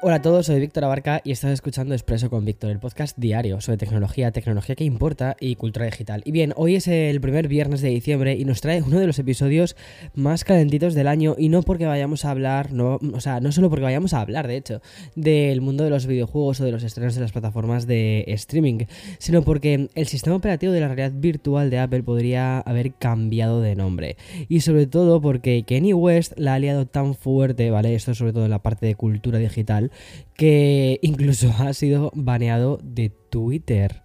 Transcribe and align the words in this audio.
Hola 0.00 0.16
a 0.16 0.22
todos, 0.22 0.46
soy 0.46 0.60
Víctor 0.60 0.84
Abarca 0.84 1.20
y 1.24 1.32
estás 1.32 1.50
escuchando 1.50 1.92
Expreso 1.92 2.30
con 2.30 2.44
Víctor, 2.44 2.70
el 2.70 2.78
podcast 2.78 3.18
diario 3.18 3.60
sobre 3.60 3.78
tecnología, 3.78 4.30
tecnología 4.30 4.76
que 4.76 4.84
importa 4.84 5.36
y 5.40 5.56
cultura 5.56 5.86
digital. 5.86 6.22
Y 6.24 6.30
bien, 6.30 6.52
hoy 6.54 6.76
es 6.76 6.86
el 6.86 7.20
primer 7.20 7.48
viernes 7.48 7.80
de 7.80 7.88
diciembre 7.88 8.36
y 8.36 8.44
nos 8.44 8.60
trae 8.60 8.80
uno 8.80 9.00
de 9.00 9.08
los 9.08 9.18
episodios 9.18 9.74
más 10.14 10.44
calentitos 10.44 10.94
del 10.94 11.08
año 11.08 11.34
y 11.36 11.48
no 11.48 11.62
porque 11.62 11.86
vayamos 11.86 12.24
a 12.24 12.30
hablar, 12.30 12.72
no, 12.72 13.00
o 13.12 13.20
sea, 13.20 13.40
no 13.40 13.50
solo 13.50 13.70
porque 13.70 13.82
vayamos 13.82 14.14
a 14.14 14.20
hablar, 14.20 14.46
de 14.46 14.58
hecho, 14.58 14.82
del 15.16 15.62
mundo 15.62 15.82
de 15.82 15.90
los 15.90 16.06
videojuegos 16.06 16.60
o 16.60 16.64
de 16.64 16.70
los 16.70 16.84
estrenos 16.84 17.16
de 17.16 17.22
las 17.22 17.32
plataformas 17.32 17.88
de 17.88 18.22
streaming, 18.28 18.84
sino 19.18 19.42
porque 19.42 19.88
el 19.92 20.06
sistema 20.06 20.36
operativo 20.36 20.72
de 20.72 20.78
la 20.78 20.86
realidad 20.86 21.12
virtual 21.12 21.70
de 21.70 21.80
Apple 21.80 22.04
podría 22.04 22.60
haber 22.60 22.92
cambiado 22.94 23.60
de 23.60 23.74
nombre. 23.74 24.16
Y 24.48 24.60
sobre 24.60 24.86
todo 24.86 25.20
porque 25.20 25.64
Kenny 25.64 25.92
West 25.92 26.34
la 26.36 26.54
ha 26.54 26.58
liado 26.60 26.86
tan 26.86 27.16
fuerte, 27.16 27.72
¿vale? 27.72 27.96
Esto 27.96 28.14
sobre 28.14 28.32
todo 28.32 28.44
en 28.44 28.50
la 28.50 28.62
parte 28.62 28.86
de 28.86 28.94
cultura 28.94 29.40
digital 29.40 29.87
que 30.34 30.98
incluso 31.02 31.52
ha 31.58 31.72
sido 31.74 32.10
baneado 32.14 32.78
de 32.82 33.10
Twitter 33.10 34.02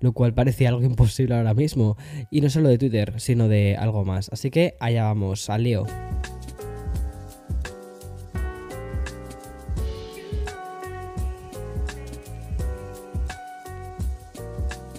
lo 0.00 0.12
cual 0.12 0.34
parece 0.34 0.66
algo 0.66 0.82
imposible 0.82 1.34
ahora 1.34 1.54
mismo. 1.54 1.96
Y 2.30 2.42
no 2.42 2.50
solo 2.50 2.68
de 2.68 2.78
Twitter, 2.78 3.14
sino 3.16 3.48
de 3.48 3.76
algo 3.76 4.04
más. 4.04 4.28
Así 4.30 4.50
que 4.50 4.74
allá 4.78 5.04
vamos, 5.04 5.48
al 5.48 5.62
lío. 5.64 5.86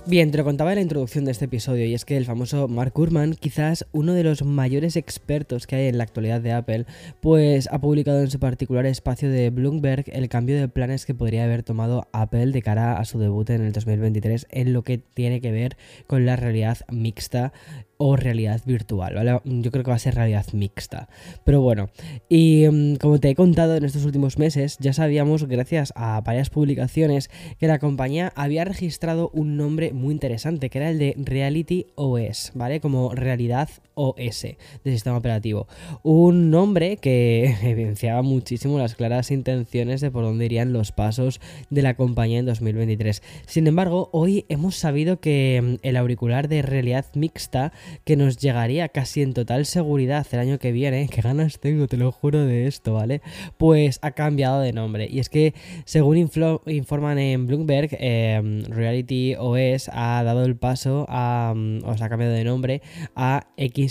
Bien, 0.10 0.32
te 0.32 0.38
lo 0.38 0.46
contaba 0.46 0.72
en 0.72 0.78
la 0.78 0.84
introducción 0.84 1.26
de 1.26 1.32
este 1.32 1.46
episodio 1.46 1.86
y 1.86 1.94
es 1.94 2.06
que 2.06 2.16
el 2.16 2.24
famoso 2.24 2.70
Mark 2.70 2.94
Gurman, 2.96 3.34
quizás 3.34 3.86
uno 3.92 4.14
de 4.14 4.24
los 4.24 4.42
mayores 4.42 4.96
expertos 4.96 5.68
que 5.68 5.76
hay 5.76 5.88
en 5.88 5.98
la 5.98 6.06
actualidad 6.06 6.40
de 6.40 6.54
Apple, 6.54 6.86
pues 7.20 7.68
ha 7.74 7.82
publicado 7.82 8.22
en 8.22 8.32
su 8.32 8.40
particular 8.40 8.86
espacio 8.86 9.30
de 9.30 9.50
Bloomberg 9.50 10.06
el 10.14 10.30
cambio 10.30 10.56
de 10.56 10.70
planes 10.70 11.06
que 11.06 11.14
podría 11.14 11.44
haber 11.44 11.64
tomado 11.64 12.08
Apple 12.14 12.54
de 12.54 12.62
cara 12.62 12.98
a 12.98 13.04
su 13.04 13.20
debut 13.20 13.50
en 13.50 13.66
el 13.66 13.74
2023 13.74 14.48
en 14.50 14.72
lo 14.72 14.82
que 14.84 14.98
tiene 14.98 15.42
que 15.42 15.52
ver 15.52 15.76
con 16.08 16.26
la 16.26 16.38
realidad 16.38 16.78
mixta 16.90 17.52
o 17.98 18.16
realidad 18.16 18.62
virtual, 18.66 19.16
¿vale? 19.16 19.40
Yo 19.44 19.72
creo 19.72 19.84
que 19.84 19.90
va 19.90 19.96
a 19.96 20.00
ser 20.00 20.16
realidad 20.16 20.46
mixta. 20.54 21.10
Pero 21.44 21.62
bueno, 21.62 21.90
y 22.30 22.68
mm, 22.70 22.96
como 22.96 23.20
te 23.20 23.30
he 23.30 23.36
contado 23.36 23.76
en 23.76 23.84
estos 23.84 24.06
últimos 24.06 24.38
meses, 24.38 24.78
ya 24.80 24.94
sabíamos, 24.94 25.48
gracias 25.48 25.94
a 25.96 26.22
varias 26.22 26.50
publicaciones, 26.50 27.30
que 27.60 27.68
la 27.68 27.80
compañía 27.80 28.32
había 28.36 28.66
registrado 28.66 29.30
un 29.34 29.58
nombre 29.58 29.94
muy 29.94 30.14
interesante, 30.14 30.70
que 30.70 30.78
era 30.78 30.90
el 30.90 31.00
de 31.00 31.16
Reality 31.18 31.88
OS, 31.96 32.52
¿vale? 32.54 32.80
Como 32.80 33.14
realidad 33.14 33.70
OS 33.98 34.44
del 34.84 34.94
sistema 34.94 35.18
operativo. 35.18 35.68
Un 36.04 36.52
nombre 36.52 36.98
que 36.98 37.56
evidenciaba 37.64 38.22
muchísimo 38.22 38.78
las 38.78 38.96
claras 38.96 39.32
intenciones 39.32 40.00
de 40.00 40.12
por 40.12 40.24
dónde 40.24 40.46
irían 40.46 40.72
los 40.72 40.92
pasos 40.92 41.42
de 41.70 41.82
la 41.82 41.96
compañía 41.96 42.40
en 42.40 42.46
2023. 42.46 43.24
Sin 43.46 43.68
embargo, 43.68 44.10
hoy 44.14 44.46
hemos 44.50 44.76
sabido 44.76 45.20
que 45.20 45.62
mm, 45.62 45.88
el 45.88 45.98
auricular 45.98 46.48
de 46.48 46.62
realidad 46.62 47.06
mixta 47.16 47.74
que 48.06 48.16
nos 48.16 48.38
llegaría 48.38 48.90
casi 48.90 49.22
en 49.22 49.34
total 49.34 49.66
seguridad 49.66 50.26
el 50.32 50.40
año 50.40 50.60
que 50.60 50.72
viene, 50.72 51.10
qué 51.12 51.22
ganas 51.22 51.60
tengo, 51.60 51.88
te 51.88 51.98
lo 51.98 52.12
juro 52.12 52.46
de 52.46 52.68
esto, 52.68 52.94
¿vale? 52.94 53.22
Pues 53.58 54.00
ha 54.04 54.12
cambiado 54.12 54.62
de 54.62 54.74
nombre. 54.74 55.08
Y 55.10 55.20
es 55.20 55.30
que, 55.30 55.54
según 55.86 56.18
informan 56.18 57.18
en 57.20 57.48
Bloomberg, 57.48 57.90
em, 58.00 58.64
Reality 58.66 59.36
OS 59.36 59.90
ha 59.92 60.24
dado 60.24 60.46
el 60.46 60.56
paso 60.56 61.06
a, 61.10 61.54
mm, 61.56 61.80
o 61.86 61.98
sea, 61.98 62.08
ha 62.08 62.10
cambiado 62.10 62.34
de 62.34 62.44
nombre 62.44 62.82
a 63.16 63.48
XR 63.58 63.87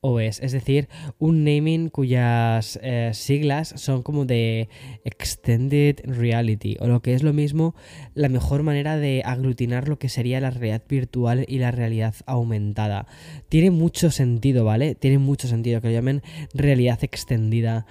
OS, 0.00 0.40
es 0.40 0.52
decir, 0.52 0.88
un 1.18 1.44
naming 1.44 1.88
cuyas 1.88 2.78
eh, 2.82 3.10
siglas 3.14 3.72
son 3.76 4.02
como 4.02 4.26
de 4.26 4.68
Extended 5.04 6.00
Reality, 6.04 6.76
o 6.80 6.86
lo 6.86 7.00
que 7.00 7.14
es 7.14 7.22
lo 7.22 7.32
mismo, 7.32 7.74
la 8.14 8.28
mejor 8.28 8.62
manera 8.62 8.96
de 8.96 9.22
aglutinar 9.24 9.88
lo 9.88 9.98
que 9.98 10.08
sería 10.08 10.40
la 10.40 10.50
realidad 10.50 10.82
virtual 10.88 11.44
y 11.48 11.58
la 11.58 11.70
realidad 11.70 12.14
aumentada. 12.26 13.06
Tiene 13.48 13.70
mucho 13.70 14.10
sentido, 14.10 14.64
¿vale? 14.64 14.94
Tiene 14.94 15.18
mucho 15.18 15.48
sentido 15.48 15.80
que 15.80 15.88
lo 15.88 15.94
llamen 15.94 16.22
realidad 16.52 16.98
extendida. 17.02 17.86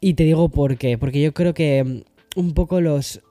Y 0.00 0.14
te 0.14 0.24
digo 0.24 0.50
por 0.50 0.76
qué, 0.76 0.98
porque 0.98 1.22
yo 1.22 1.32
creo 1.32 1.54
que 1.54 1.82
mm, 1.84 2.40
un 2.40 2.54
poco 2.54 2.80
los... 2.80 3.22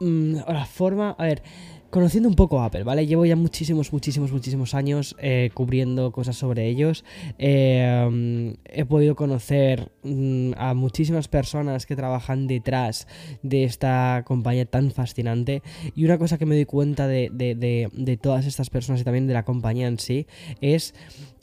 Mm, 0.00 0.36
la 0.46 0.66
forma... 0.66 1.16
A 1.18 1.24
ver 1.24 1.42
conociendo 1.90 2.28
un 2.28 2.34
poco 2.34 2.62
Apple, 2.62 2.84
¿vale? 2.84 3.06
Llevo 3.06 3.24
ya 3.24 3.36
muchísimos, 3.36 3.92
muchísimos, 3.92 4.32
muchísimos 4.32 4.74
años 4.74 5.16
eh, 5.18 5.50
cubriendo 5.54 6.12
cosas 6.12 6.36
sobre 6.36 6.66
ellos. 6.68 7.04
Eh, 7.38 8.56
he 8.64 8.84
podido 8.84 9.16
conocer 9.16 9.92
mm, 10.02 10.52
a 10.56 10.74
muchísimas 10.74 11.28
personas 11.28 11.86
que 11.86 11.96
trabajan 11.96 12.46
detrás 12.46 13.06
de 13.42 13.64
esta 13.64 14.24
compañía 14.26 14.66
tan 14.66 14.90
fascinante. 14.90 15.62
Y 15.94 16.04
una 16.04 16.18
cosa 16.18 16.38
que 16.38 16.46
me 16.46 16.54
doy 16.54 16.66
cuenta 16.66 17.06
de, 17.06 17.30
de 17.30 18.16
todas 18.16 18.46
estas 18.46 18.70
personas 18.70 19.00
y 19.00 19.04
también 19.04 19.26
de 19.26 19.34
la 19.34 19.44
compañía 19.44 19.88
en 19.88 19.98
sí 19.98 20.26
es 20.60 20.94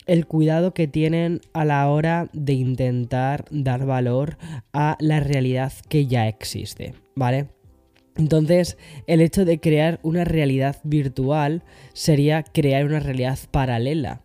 el 0.06 0.26
cuidado 0.26 0.74
que 0.74 0.86
tienen 0.86 1.40
a 1.52 1.64
la 1.64 1.88
hora 1.88 2.28
de 2.32 2.52
intentar 2.52 3.44
dar 3.50 3.86
valor 3.86 4.36
a 4.72 4.96
la 5.00 5.20
realidad 5.20 5.72
que 5.88 6.06
ya 6.06 6.28
existe, 6.28 6.94
¿vale? 7.14 7.53
Entonces, 8.16 8.76
el 9.06 9.20
hecho 9.20 9.44
de 9.44 9.58
crear 9.58 9.98
una 10.02 10.24
realidad 10.24 10.76
virtual 10.84 11.62
sería 11.92 12.42
crear 12.42 12.86
una 12.86 13.00
realidad 13.00 13.38
paralela. 13.50 14.22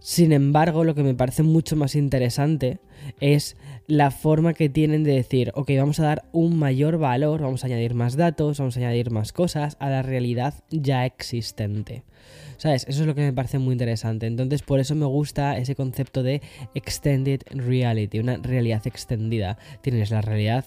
Sin 0.00 0.32
embargo, 0.32 0.84
lo 0.84 0.94
que 0.94 1.02
me 1.02 1.14
parece 1.14 1.42
mucho 1.42 1.76
más 1.76 1.94
interesante 1.94 2.78
es 3.20 3.56
la 3.86 4.10
forma 4.10 4.54
que 4.54 4.68
tienen 4.68 5.04
de 5.04 5.12
decir, 5.12 5.52
ok, 5.54 5.70
vamos 5.78 6.00
a 6.00 6.04
dar 6.04 6.24
un 6.32 6.58
mayor 6.58 6.98
valor, 6.98 7.42
vamos 7.42 7.64
a 7.64 7.66
añadir 7.66 7.94
más 7.94 8.16
datos, 8.16 8.58
vamos 8.58 8.76
a 8.76 8.80
añadir 8.80 9.10
más 9.10 9.32
cosas 9.32 9.76
a 9.80 9.90
la 9.90 10.02
realidad 10.02 10.54
ya 10.70 11.04
existente. 11.06 12.04
¿Sabes? 12.56 12.86
Eso 12.88 13.02
es 13.02 13.06
lo 13.06 13.14
que 13.14 13.22
me 13.22 13.32
parece 13.32 13.58
muy 13.58 13.72
interesante. 13.72 14.26
Entonces, 14.26 14.62
por 14.62 14.80
eso 14.80 14.94
me 14.94 15.06
gusta 15.06 15.56
ese 15.58 15.74
concepto 15.74 16.22
de 16.22 16.42
extended 16.74 17.42
reality, 17.50 18.18
una 18.18 18.36
realidad 18.36 18.86
extendida. 18.86 19.58
Tienes 19.82 20.10
la 20.10 20.20
realidad 20.20 20.64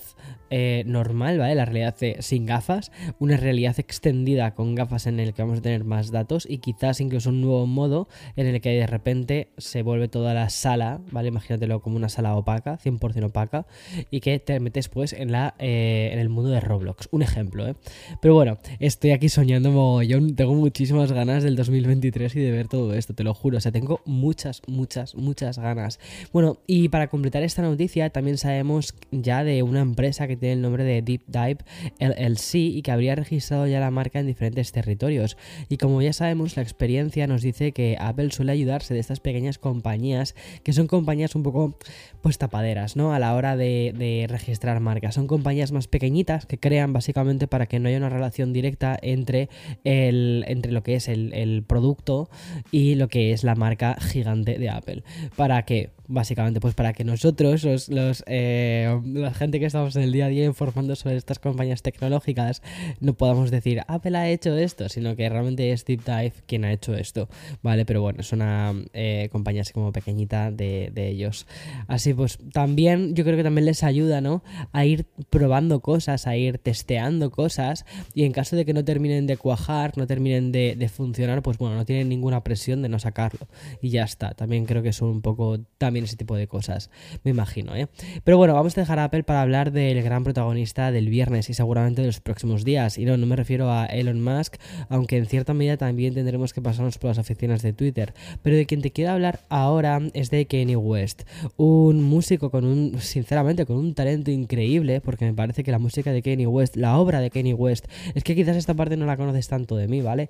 eh, 0.51 0.83
normal, 0.87 1.37
¿vale? 1.37 1.55
La 1.55 1.65
realidad 1.65 1.95
sin 2.19 2.45
gafas, 2.45 2.91
una 3.19 3.37
realidad 3.37 3.75
extendida 3.79 4.55
con 4.55 4.75
gafas 4.75 5.05
en 5.05 5.19
el 5.19 5.33
que 5.33 5.43
vamos 5.43 5.59
a 5.59 5.61
tener 5.61 5.83
más 5.83 6.11
datos 6.11 6.47
y 6.49 6.57
quizás 6.57 7.01
incluso 7.01 7.29
un 7.29 7.41
nuevo 7.41 7.67
modo 7.67 8.07
en 8.35 8.47
el 8.47 8.59
que 8.61 8.71
de 8.71 8.87
repente 8.87 9.49
se 9.57 9.83
vuelve 9.83 10.07
toda 10.07 10.33
la 10.33 10.49
sala, 10.49 11.01
¿vale? 11.11 11.27
Imagínatelo 11.27 11.81
como 11.81 11.97
una 11.97 12.09
sala 12.09 12.35
opaca, 12.35 12.79
100% 12.79 13.25
opaca, 13.25 13.67
y 14.09 14.21
que 14.21 14.39
te 14.39 14.59
metes 14.59 14.89
pues 14.89 15.13
en, 15.13 15.31
la, 15.31 15.55
eh, 15.59 16.09
en 16.13 16.19
el 16.19 16.29
mundo 16.29 16.49
de 16.49 16.59
Roblox. 16.59 17.09
Un 17.11 17.21
ejemplo, 17.21 17.67
¿eh? 17.67 17.75
Pero 18.21 18.33
bueno, 18.33 18.57
estoy 18.79 19.11
aquí 19.11 19.29
soñando 19.29 19.69
yo 20.03 20.35
tengo 20.35 20.53
muchísimas 20.55 21.11
ganas 21.11 21.43
del 21.43 21.55
2023 21.83 22.35
y 22.35 22.39
de 22.39 22.51
ver 22.51 22.67
todo 22.67 22.93
esto, 22.93 23.13
te 23.13 23.23
lo 23.23 23.33
juro, 23.33 23.57
o 23.57 23.61
sea, 23.61 23.71
tengo 23.71 24.01
muchas, 24.05 24.61
muchas, 24.67 25.15
muchas 25.15 25.57
ganas. 25.57 25.99
Bueno, 26.31 26.59
y 26.67 26.89
para 26.89 27.07
completar 27.07 27.43
esta 27.43 27.61
noticia, 27.61 28.09
también 28.09 28.37
sabemos 28.37 28.93
ya 29.11 29.43
de 29.43 29.63
una 29.63 29.81
empresa 29.81 30.27
que 30.27 30.37
tiene 30.37 30.53
el 30.53 30.61
nombre 30.61 30.83
de 30.83 31.01
Deep 31.01 31.23
Dive 31.27 31.57
LLC 31.99 32.55
y 32.55 32.81
que 32.81 32.91
habría 32.91 33.15
registrado 33.15 33.67
ya 33.67 33.79
la 33.79 33.91
marca 33.91 34.19
en 34.19 34.27
diferentes 34.27 34.71
territorios. 34.71 35.37
Y 35.69 35.77
como 35.77 36.01
ya 36.01 36.13
sabemos, 36.13 36.55
la 36.55 36.63
experiencia 36.63 37.27
nos 37.27 37.41
dice 37.41 37.71
que 37.71 37.97
Apple 37.99 38.31
suele 38.31 38.51
ayudarse 38.51 38.93
de 38.93 38.99
estas 38.99 39.19
pequeñas 39.19 39.57
compañías, 39.57 40.35
que 40.63 40.73
son 40.73 40.87
compañías 40.87 41.35
un 41.35 41.43
poco 41.43 41.77
pues 42.21 42.37
tapaderas, 42.37 42.95
¿no? 42.95 43.13
A 43.13 43.19
la 43.19 43.33
hora 43.35 43.55
de, 43.55 44.25
registrar 44.29 44.79
marcas. 44.79 45.15
Son 45.15 45.27
compañías 45.27 45.71
más 45.71 45.87
pequeñitas 45.87 46.45
que 46.45 46.59
crean 46.59 46.93
básicamente 46.93 47.47
para 47.47 47.65
que 47.65 47.79
no 47.79 47.87
haya 47.87 47.97
una 47.97 48.09
relación 48.09 48.53
directa 48.53 48.97
entre, 49.01 49.49
el, 49.83 50.43
entre 50.47 50.71
lo 50.71 50.83
que 50.83 50.95
es 50.95 51.07
el, 51.07 51.33
el 51.33 51.63
producto 51.69 52.29
y 52.71 52.95
lo 52.95 53.07
que 53.07 53.31
es 53.31 53.45
la 53.45 53.55
marca 53.55 53.95
gigante 54.01 54.59
de 54.59 54.69
Apple. 54.69 55.03
¿Para 55.37 55.63
qué? 55.63 55.91
Básicamente 56.09 56.59
pues 56.59 56.73
para 56.73 56.91
que 56.93 57.03
nosotros, 57.03 57.63
los, 57.63 58.23
eh, 58.25 58.99
la 59.05 59.33
gente 59.33 59.59
que 59.59 59.67
estamos 59.67 59.95
en 59.95 60.01
el 60.01 60.11
día 60.11 60.25
a 60.25 60.29
día 60.29 60.43
informando 60.43 60.95
sobre 60.95 61.15
estas 61.15 61.37
compañías 61.37 61.83
tecnológicas, 61.83 62.61
no 62.99 63.13
podamos 63.13 63.51
decir 63.51 63.81
Apple 63.87 64.17
ha 64.17 64.27
hecho 64.27 64.57
esto, 64.57 64.89
sino 64.89 65.15
que 65.15 65.29
realmente 65.29 65.71
es 65.71 65.85
Deep 65.85 66.03
Dive 66.03 66.33
quien 66.47 66.65
ha 66.65 66.73
hecho 66.73 66.95
esto, 66.95 67.29
¿vale? 67.61 67.85
Pero 67.85 68.01
bueno, 68.01 68.21
es 68.21 68.33
una 68.33 68.73
eh, 68.93 69.29
compañía 69.31 69.61
así 69.61 69.71
como 69.71 69.91
pequeñita 69.91 70.51
de, 70.51 70.91
de, 70.93 71.09
ellos. 71.09 71.45
Así 71.87 72.13
pues, 72.13 72.39
también 72.53 73.13
yo 73.13 73.23
creo 73.23 73.37
que 73.37 73.43
también 73.43 73.65
les 73.65 73.83
ayuda, 73.83 74.19
¿no? 74.19 74.43
A 74.71 74.85
ir 74.85 75.05
probando 75.29 75.79
cosas, 75.81 76.25
a 76.25 76.35
ir 76.35 76.57
testeando 76.57 77.29
cosas 77.29 77.85
y 78.15 78.23
en 78.23 78.31
caso 78.31 78.55
de 78.55 78.65
que 78.65 78.73
no 78.73 78.83
terminen 78.83 79.27
de 79.27 79.37
cuajar, 79.37 79.95
no 79.95 80.07
terminen 80.07 80.51
de, 80.51 80.75
de 80.75 80.89
funcionar, 80.89 81.43
pues 81.43 81.59
bueno, 81.59 81.75
no 81.75 81.85
tienen 81.85 82.09
ninguna 82.09 82.43
presión 82.43 82.81
de 82.81 82.89
no 82.89 82.97
sacarlo 82.97 83.47
y 83.79 83.89
ya 83.89 84.03
está. 84.03 84.31
También 84.31 84.65
creo 84.65 84.81
que 84.81 84.91
son 84.91 85.09
un 85.09 85.21
poco 85.21 85.59
también 85.77 85.98
también 85.99 86.05
ese 86.05 86.15
tipo 86.15 86.35
de 86.35 86.47
cosas, 86.47 86.89
me 87.23 87.31
imagino, 87.31 87.75
¿eh? 87.75 87.87
Pero 88.23 88.37
bueno, 88.37 88.53
vamos 88.53 88.77
a 88.77 88.81
dejar 88.81 88.99
a 88.99 89.05
Apple 89.05 89.23
para 89.23 89.41
hablar 89.41 89.71
del 89.71 90.01
gran 90.01 90.23
protagonista 90.23 90.91
del 90.91 91.09
viernes 91.09 91.49
y 91.49 91.53
seguramente 91.53 92.01
de 92.01 92.07
los 92.07 92.21
próximos 92.21 92.63
días. 92.63 92.97
Y 92.97 93.05
no, 93.05 93.17
no 93.17 93.25
me 93.25 93.35
refiero 93.35 93.71
a 93.71 93.85
Elon 93.85 94.23
Musk, 94.23 94.55
aunque 94.87 95.17
en 95.17 95.25
cierta 95.25 95.53
medida 95.53 95.77
también 95.77 96.13
tendremos 96.13 96.53
que 96.53 96.61
pasarnos 96.61 96.97
por 96.97 97.09
las 97.09 97.17
oficinas 97.17 97.61
de 97.61 97.73
Twitter. 97.73 98.13
Pero 98.41 98.55
de 98.55 98.65
quien 98.65 98.81
te 98.81 98.91
quiero 98.91 99.11
hablar 99.11 99.41
ahora 99.49 99.99
es 100.13 100.29
de 100.29 100.45
Kanye 100.45 100.77
West, 100.77 101.23
un 101.57 102.01
músico 102.01 102.49
con 102.49 102.65
un, 102.65 102.99
sinceramente, 103.01 103.65
con 103.65 103.77
un 103.77 103.93
talento 103.93 104.31
increíble, 104.31 105.01
porque 105.01 105.25
me 105.25 105.33
parece 105.33 105.63
que 105.63 105.71
la 105.71 105.79
música 105.79 106.11
de 106.11 106.21
Kanye 106.21 106.47
West, 106.47 106.77
la 106.77 106.97
obra 106.97 107.19
de 107.19 107.29
Kanye 107.29 107.53
West, 107.53 107.87
es 108.15 108.23
que 108.23 108.35
quizás 108.35 108.55
esta 108.55 108.73
parte 108.73 108.95
no 108.95 109.05
la 109.05 109.17
conoces 109.17 109.47
tanto 109.47 109.75
de 109.75 109.87
mí, 109.87 110.01
¿vale? 110.01 110.29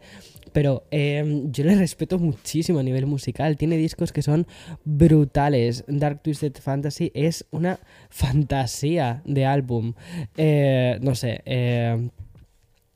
Pero 0.51 0.83
em, 0.89 1.51
yo 1.51 1.63
le 1.63 1.75
respeto 1.75 2.17
muchísimo 2.17 2.79
a 2.79 2.83
nivel 2.83 3.05
musical. 3.05 3.57
Tiene 3.57 3.77
discos 3.77 4.11
que 4.11 4.21
son 4.21 4.47
brutales. 4.85 5.58
Dark 5.87 6.21
Twisted 6.21 6.55
Fantasy 6.55 7.11
es 7.13 7.45
una 7.51 7.79
fantasía 8.09 9.21
de 9.25 9.45
álbum. 9.45 9.93
Eh, 10.37 10.97
no 11.01 11.15
sé. 11.15 11.41
Eh, 11.45 12.09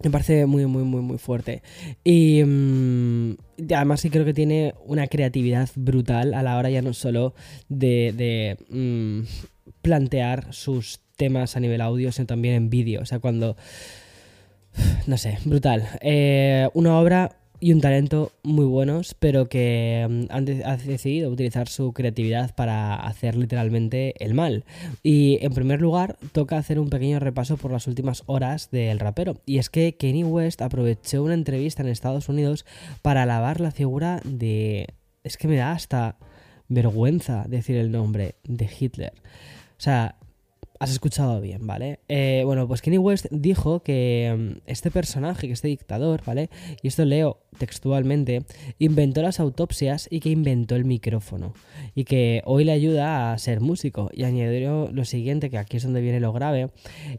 me 0.04 0.10
parece 0.12 0.46
muy, 0.46 0.66
muy, 0.66 0.84
muy, 0.84 1.02
muy 1.02 1.18
fuerte. 1.18 1.64
Y 2.04 2.44
mm, 2.44 3.38
además 3.74 4.02
sí 4.02 4.10
creo 4.10 4.26
que 4.26 4.34
tiene 4.34 4.74
una 4.86 5.08
creatividad 5.08 5.70
brutal 5.76 6.34
a 6.34 6.44
la 6.44 6.58
hora 6.58 6.70
ya 6.70 6.82
no 6.82 6.94
solo 6.94 7.34
de, 7.70 8.58
mm, 8.70 9.22
plantear 9.82 10.54
sus 10.54 11.00
temas 11.16 11.56
a 11.56 11.62
nivel 11.62 11.82
audio, 11.82 12.12
sino 12.12 12.28
también 12.28 12.56
en 12.56 12.70
vídeo. 12.70 13.02
O 13.02 13.06
sea, 13.06 13.20
cuando... 13.20 13.56
No 15.06 15.18
sé, 15.18 15.38
brutal. 15.46 15.88
Eh, 16.02 16.68
una 16.74 16.98
obra 16.98 17.43
y 17.64 17.72
un 17.72 17.80
talento 17.80 18.34
muy 18.44 18.66
buenos, 18.66 19.16
pero 19.18 19.48
que 19.48 20.06
mm, 20.10 20.26
han, 20.32 20.44
decidido 20.44 21.32
utilizar 21.32 21.70
su 21.70 21.94
creatividad 21.94 22.54
para 22.56 22.96
hacer 22.96 23.36
literalmente 23.36 24.22
el 24.22 24.34
mal. 24.34 24.66
Y 25.02 25.38
en 25.42 25.54
primer 25.54 25.80
lugar, 25.80 26.18
toca 26.34 26.58
hacer 26.58 26.78
un 26.78 26.90
pequeño 26.90 27.22
repaso 27.22 27.56
por 27.56 27.72
las 27.72 27.88
últimas 27.88 28.24
horas 28.26 28.70
del 28.70 29.00
rapero. 29.00 29.38
Y 29.46 29.60
es 29.60 29.70
que 29.70 29.96
Kanye 29.96 30.26
West 30.26 30.62
aprovechó 30.62 31.24
una 31.24 31.36
entrevista 31.36 31.84
en 31.84 31.88
Estados 31.88 32.28
Unidos 32.28 32.66
para 33.02 33.24
alabar 33.24 33.62
la 33.62 33.72
figura 33.72 34.20
de... 34.26 34.88
Es 35.24 35.38
que 35.38 35.48
me 35.48 35.56
da 35.56 35.72
hasta 35.72 36.18
vergüenza 36.68 37.46
decir 37.48 37.78
el 37.78 37.94
nombre 37.94 38.36
de 38.44 38.70
Hitler. 38.78 39.14
O 39.78 39.82
sea, 39.82 40.18
Has 40.84 40.92
escuchado 40.92 41.40
bien, 41.40 41.66
¿vale? 41.66 42.02
Eh, 42.10 42.42
bueno, 42.46 42.68
pues 42.68 42.82
Kenny 42.82 42.98
West 42.98 43.28
dijo 43.32 43.84
que 43.84 44.36
mm, 44.38 44.64
este 44.66 44.92
personaje, 44.92 45.48
que 45.48 45.54
este 45.54 45.70
dictador, 45.70 46.22
¿vale? 46.26 46.50
Y 46.82 46.90
esto 46.90 47.06
leo 47.06 47.40
textualmente, 47.58 48.44
inventó 48.80 49.22
las 49.22 49.40
autopsias 49.40 50.10
y 50.12 50.20
que 50.20 50.30
inventó 50.30 50.76
el 50.76 50.84
micrófono. 50.84 51.54
Y 51.96 52.04
que 52.04 52.42
hoy 52.46 52.66
le 52.66 52.74
ayuda 52.74 53.32
a 53.32 53.38
ser 53.38 53.62
músico. 53.62 54.10
Y 54.12 54.26
añadió 54.26 54.90
lo 54.92 55.06
siguiente, 55.06 55.50
que 55.50 55.58
aquí 55.58 55.78
es 55.78 55.84
donde 55.84 56.02
viene 56.02 56.20
lo 56.20 56.34
grave. 56.34 56.72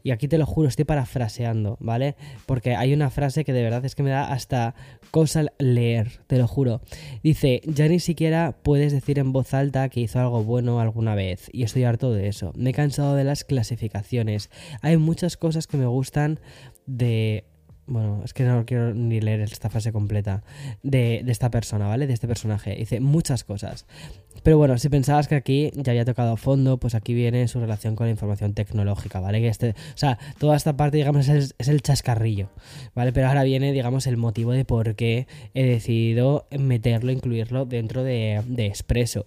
Y 0.03 0.11
aquí 0.11 0.29
te 0.29 0.37
lo 0.37 0.45
juro, 0.45 0.69
estoy 0.69 0.85
parafraseando, 0.85 1.79
¿vale? 1.81 2.17
Porque 2.45 2.77
hay 2.77 2.93
una 2.93 3.09
frase 3.09 3.45
que 3.45 3.55
de 3.55 3.63
verdad 3.63 3.85
es 3.87 3.95
que 3.95 4.03
me 4.03 4.11
da 4.11 4.31
hasta 4.31 4.75
cosa 5.11 5.47
leer, 5.59 6.21
te 6.27 6.37
lo 6.37 6.47
juro. 6.47 6.83
Dice, 7.23 7.63
ya 7.65 7.89
ni 7.89 8.01
siquiera 8.01 8.57
puedes 8.63 8.93
decir 8.93 9.19
en 9.19 9.33
voz 9.33 9.55
alta 9.55 9.89
que 9.89 10.01
hizo 10.01 10.21
algo 10.21 10.43
bueno 10.45 10.81
alguna 10.81 11.15
vez. 11.15 11.49
Y 11.51 11.63
estoy 11.63 11.85
harto 11.85 12.13
de 12.13 12.29
eso. 12.29 12.53
Me 12.57 12.71
he 12.71 12.75
cansado 12.75 13.15
de 13.15 13.25
las 13.25 13.45
clasificaciones. 13.55 14.51
Hay 14.83 14.97
muchas 14.97 15.37
cosas 15.37 15.67
que 15.67 15.77
me 15.77 15.87
gustan 15.87 16.41
de 16.87 17.45
bueno, 17.87 18.23
es 18.25 18.33
que 18.33 18.45
no 18.45 18.65
quiero 18.65 18.95
ni 18.95 19.21
leer 19.21 19.41
esta 19.41 19.69
frase 19.69 19.93
completa 19.93 20.43
de, 20.83 21.25
esta 21.27 21.51
persona, 21.51 21.87
¿vale? 21.87 22.07
De 22.07 22.15
este 22.15 22.27
personaje. 22.27 22.75
Dice 22.77 23.01
muchas 23.01 23.45
cosas. 23.45 23.87
Pero 24.43 24.59
bueno, 24.59 24.79
si 24.79 24.89
pensabas 24.89 25.29
que 25.29 25.35
aquí 25.35 25.71
ya 25.75 25.93
había 25.93 26.05
tocado 26.05 26.33
a 26.33 26.37
fondo, 26.37 26.79
pues 26.79 26.95
aquí 26.95 27.15
viene 27.15 27.47
su 27.49 27.61
relación 27.61 27.97
con 27.97 28.07
la 28.07 28.11
información 28.11 28.55
tecnológica, 28.55 29.21
¿vale? 29.21 29.41
Que 29.41 29.49
este, 29.49 29.71
o 29.71 29.97
sea, 29.97 30.19
toda 30.39 30.57
esta 30.57 30.77
parte, 30.77 30.97
digamos, 30.97 31.29
es, 31.29 31.55
el 31.59 31.83
chascarrillo, 31.83 32.51
¿vale? 32.95 33.13
Pero 33.13 33.29
ahora 33.29 33.43
viene, 33.43 33.73
digamos, 33.73 34.07
el 34.07 34.17
motivo 34.17 34.53
de 34.53 34.65
por 34.65 34.97
qué 34.97 35.27
he 35.55 35.65
decidido 35.65 36.47
meterlo, 36.51 37.13
incluirlo 37.13 37.65
dentro 37.65 38.03
de, 38.03 38.43
de 38.47 38.67
Expreso. 38.67 39.27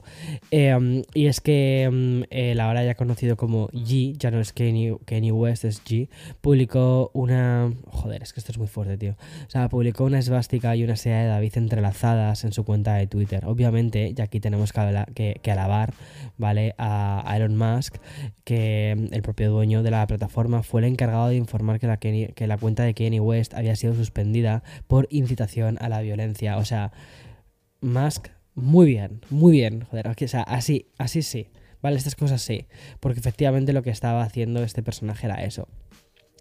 Em, 0.51 1.03
y 1.13 1.27
es 1.27 1.41
que 1.41 1.83
em, 1.83 2.25
el 2.29 2.59
ahora 2.59 2.83
ya 2.83 2.95
conocido 2.95 3.37
como 3.37 3.69
G, 3.69 4.17
ya 4.17 4.31
no 4.31 4.39
es 4.39 4.53
Kenny, 4.53 4.97
Kenny 5.05 5.31
West, 5.31 5.65
es 5.65 5.83
G, 5.83 6.09
publicó 6.41 7.11
una... 7.13 7.71
Joder, 7.87 8.23
es 8.23 8.33
que 8.33 8.39
esto 8.47 8.53
es 8.53 8.57
muy 8.59 8.67
fuerte, 8.67 8.97
tío. 8.97 9.11
O 9.45 9.49
sea, 9.49 9.67
publicó 9.67 10.05
una 10.05 10.19
esvástica 10.19 10.73
y 10.75 10.83
una 10.83 10.95
serie 10.95 11.19
de 11.19 11.27
David 11.27 11.57
entrelazadas 11.57 12.45
en 12.45 12.53
su 12.53 12.63
cuenta 12.63 12.95
de 12.95 13.05
Twitter. 13.05 13.45
Obviamente, 13.45 14.13
y 14.15 14.21
aquí 14.21 14.39
tenemos 14.39 14.71
que, 14.71 14.79
hablar, 14.79 15.11
que, 15.13 15.51
alabar, 15.51 15.93
¿vale? 16.37 16.73
A, 16.77 17.33
Elon 17.35 17.57
Musk, 17.57 17.97
que 18.45 18.91
el 19.11 19.21
propio 19.21 19.51
dueño 19.51 19.83
de 19.83 19.91
la 19.91 20.07
plataforma 20.07 20.63
fue 20.63 20.79
el 20.81 20.87
encargado 20.87 21.27
de 21.27 21.35
informar 21.35 21.79
que 21.79 21.87
la, 21.87 21.97
que 21.97 22.47
la 22.47 22.57
cuenta 22.57 22.83
de 22.83 22.93
Kanye 22.93 23.19
West 23.19 23.53
había 23.53 23.75
sido 23.75 23.93
suspendida 23.95 24.63
por 24.87 25.07
incitación 25.09 25.77
a 25.81 25.89
la 25.89 25.99
violencia. 25.99 26.57
O 26.57 26.63
sea, 26.63 26.93
Musk, 27.81 28.29
muy 28.55 28.87
bien, 28.87 29.21
muy 29.29 29.51
bien, 29.51 29.81
joder, 29.81 30.07
o 30.07 30.27
sea, 30.27 30.43
así, 30.43 30.87
así 30.97 31.21
sí. 31.21 31.49
Vale, 31.81 31.97
estas 31.97 32.15
cosas 32.15 32.41
sí, 32.41 32.65
porque 32.99 33.19
efectivamente 33.19 33.71
lo 33.71 33.83
que 33.83 33.91
estaba 33.91 34.23
haciendo 34.23 34.63
este 34.63 34.81
personaje 34.81 35.27
era 35.27 35.43
eso. 35.43 35.67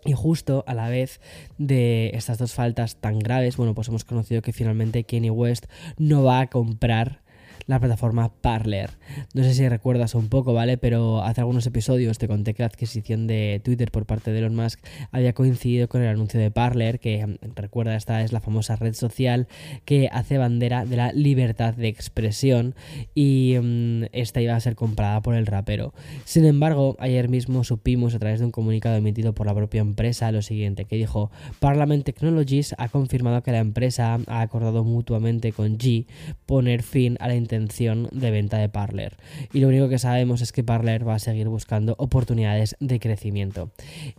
Y 0.06 0.12
justo 0.12 0.64
a 0.66 0.74
la 0.74 0.88
vez 0.88 1.20
de 1.58 2.10
estas 2.14 2.38
dos 2.38 2.54
faltas 2.54 2.96
tan 2.96 3.18
graves, 3.18 3.56
bueno, 3.56 3.74
pues 3.74 3.88
hemos 3.88 4.04
conocido 4.04 4.42
que 4.42 4.52
finalmente 4.52 5.04
Kanye 5.04 5.30
West 5.30 5.66
no 5.98 6.22
va 6.22 6.40
a 6.40 6.46
comprar 6.46 7.25
la 7.66 7.80
plataforma 7.80 8.32
Parler. 8.40 8.90
No 9.34 9.42
sé 9.42 9.54
si 9.54 9.68
recuerdas 9.68 10.14
un 10.14 10.28
poco, 10.28 10.52
¿vale? 10.52 10.78
Pero 10.78 11.22
hace 11.22 11.40
algunos 11.40 11.66
episodios 11.66 12.18
te 12.18 12.28
conté 12.28 12.54
que 12.54 12.62
la 12.62 12.68
adquisición 12.68 13.26
de 13.26 13.60
Twitter 13.64 13.90
por 13.90 14.06
parte 14.06 14.32
de 14.32 14.38
Elon 14.38 14.54
Musk 14.54 14.80
había 15.10 15.32
coincidido 15.32 15.88
con 15.88 16.02
el 16.02 16.08
anuncio 16.08 16.40
de 16.40 16.50
Parler, 16.50 17.00
que 17.00 17.38
recuerda, 17.54 17.96
esta 17.96 18.22
es 18.22 18.32
la 18.32 18.40
famosa 18.40 18.76
red 18.76 18.94
social 18.94 19.48
que 19.84 20.08
hace 20.12 20.38
bandera 20.38 20.84
de 20.84 20.96
la 20.96 21.12
libertad 21.12 21.74
de 21.74 21.88
expresión 21.88 22.74
y 23.14 23.56
mm, 23.60 24.04
esta 24.12 24.40
iba 24.40 24.54
a 24.54 24.60
ser 24.60 24.74
comprada 24.74 25.22
por 25.22 25.34
el 25.34 25.46
rapero. 25.46 25.94
Sin 26.24 26.44
embargo, 26.44 26.96
ayer 26.98 27.28
mismo 27.28 27.64
supimos 27.64 28.14
a 28.14 28.18
través 28.18 28.40
de 28.40 28.46
un 28.46 28.52
comunicado 28.52 28.96
emitido 28.96 29.34
por 29.34 29.46
la 29.46 29.54
propia 29.54 29.80
empresa 29.80 30.32
lo 30.32 30.42
siguiente, 30.42 30.84
que 30.84 30.96
dijo, 30.96 31.30
Parliament 31.60 32.04
Technologies 32.04 32.74
ha 32.78 32.88
confirmado 32.88 33.42
que 33.42 33.52
la 33.52 33.58
empresa 33.58 34.18
ha 34.26 34.40
acordado 34.40 34.84
mutuamente 34.84 35.52
con 35.52 35.78
G 35.78 36.06
poner 36.46 36.82
fin 36.82 37.16
a 37.20 37.28
la 37.28 37.34
intención 37.46 38.08
de 38.12 38.30
venta 38.30 38.58
de 38.58 38.68
Parler. 38.68 39.16
Y 39.52 39.60
lo 39.60 39.68
único 39.68 39.88
que 39.88 39.98
sabemos 39.98 40.40
es 40.40 40.52
que 40.52 40.64
Parler 40.64 41.06
va 41.06 41.14
a 41.14 41.18
seguir 41.18 41.48
buscando 41.48 41.94
oportunidades 41.98 42.76
de 42.80 42.98
crecimiento. 42.98 43.70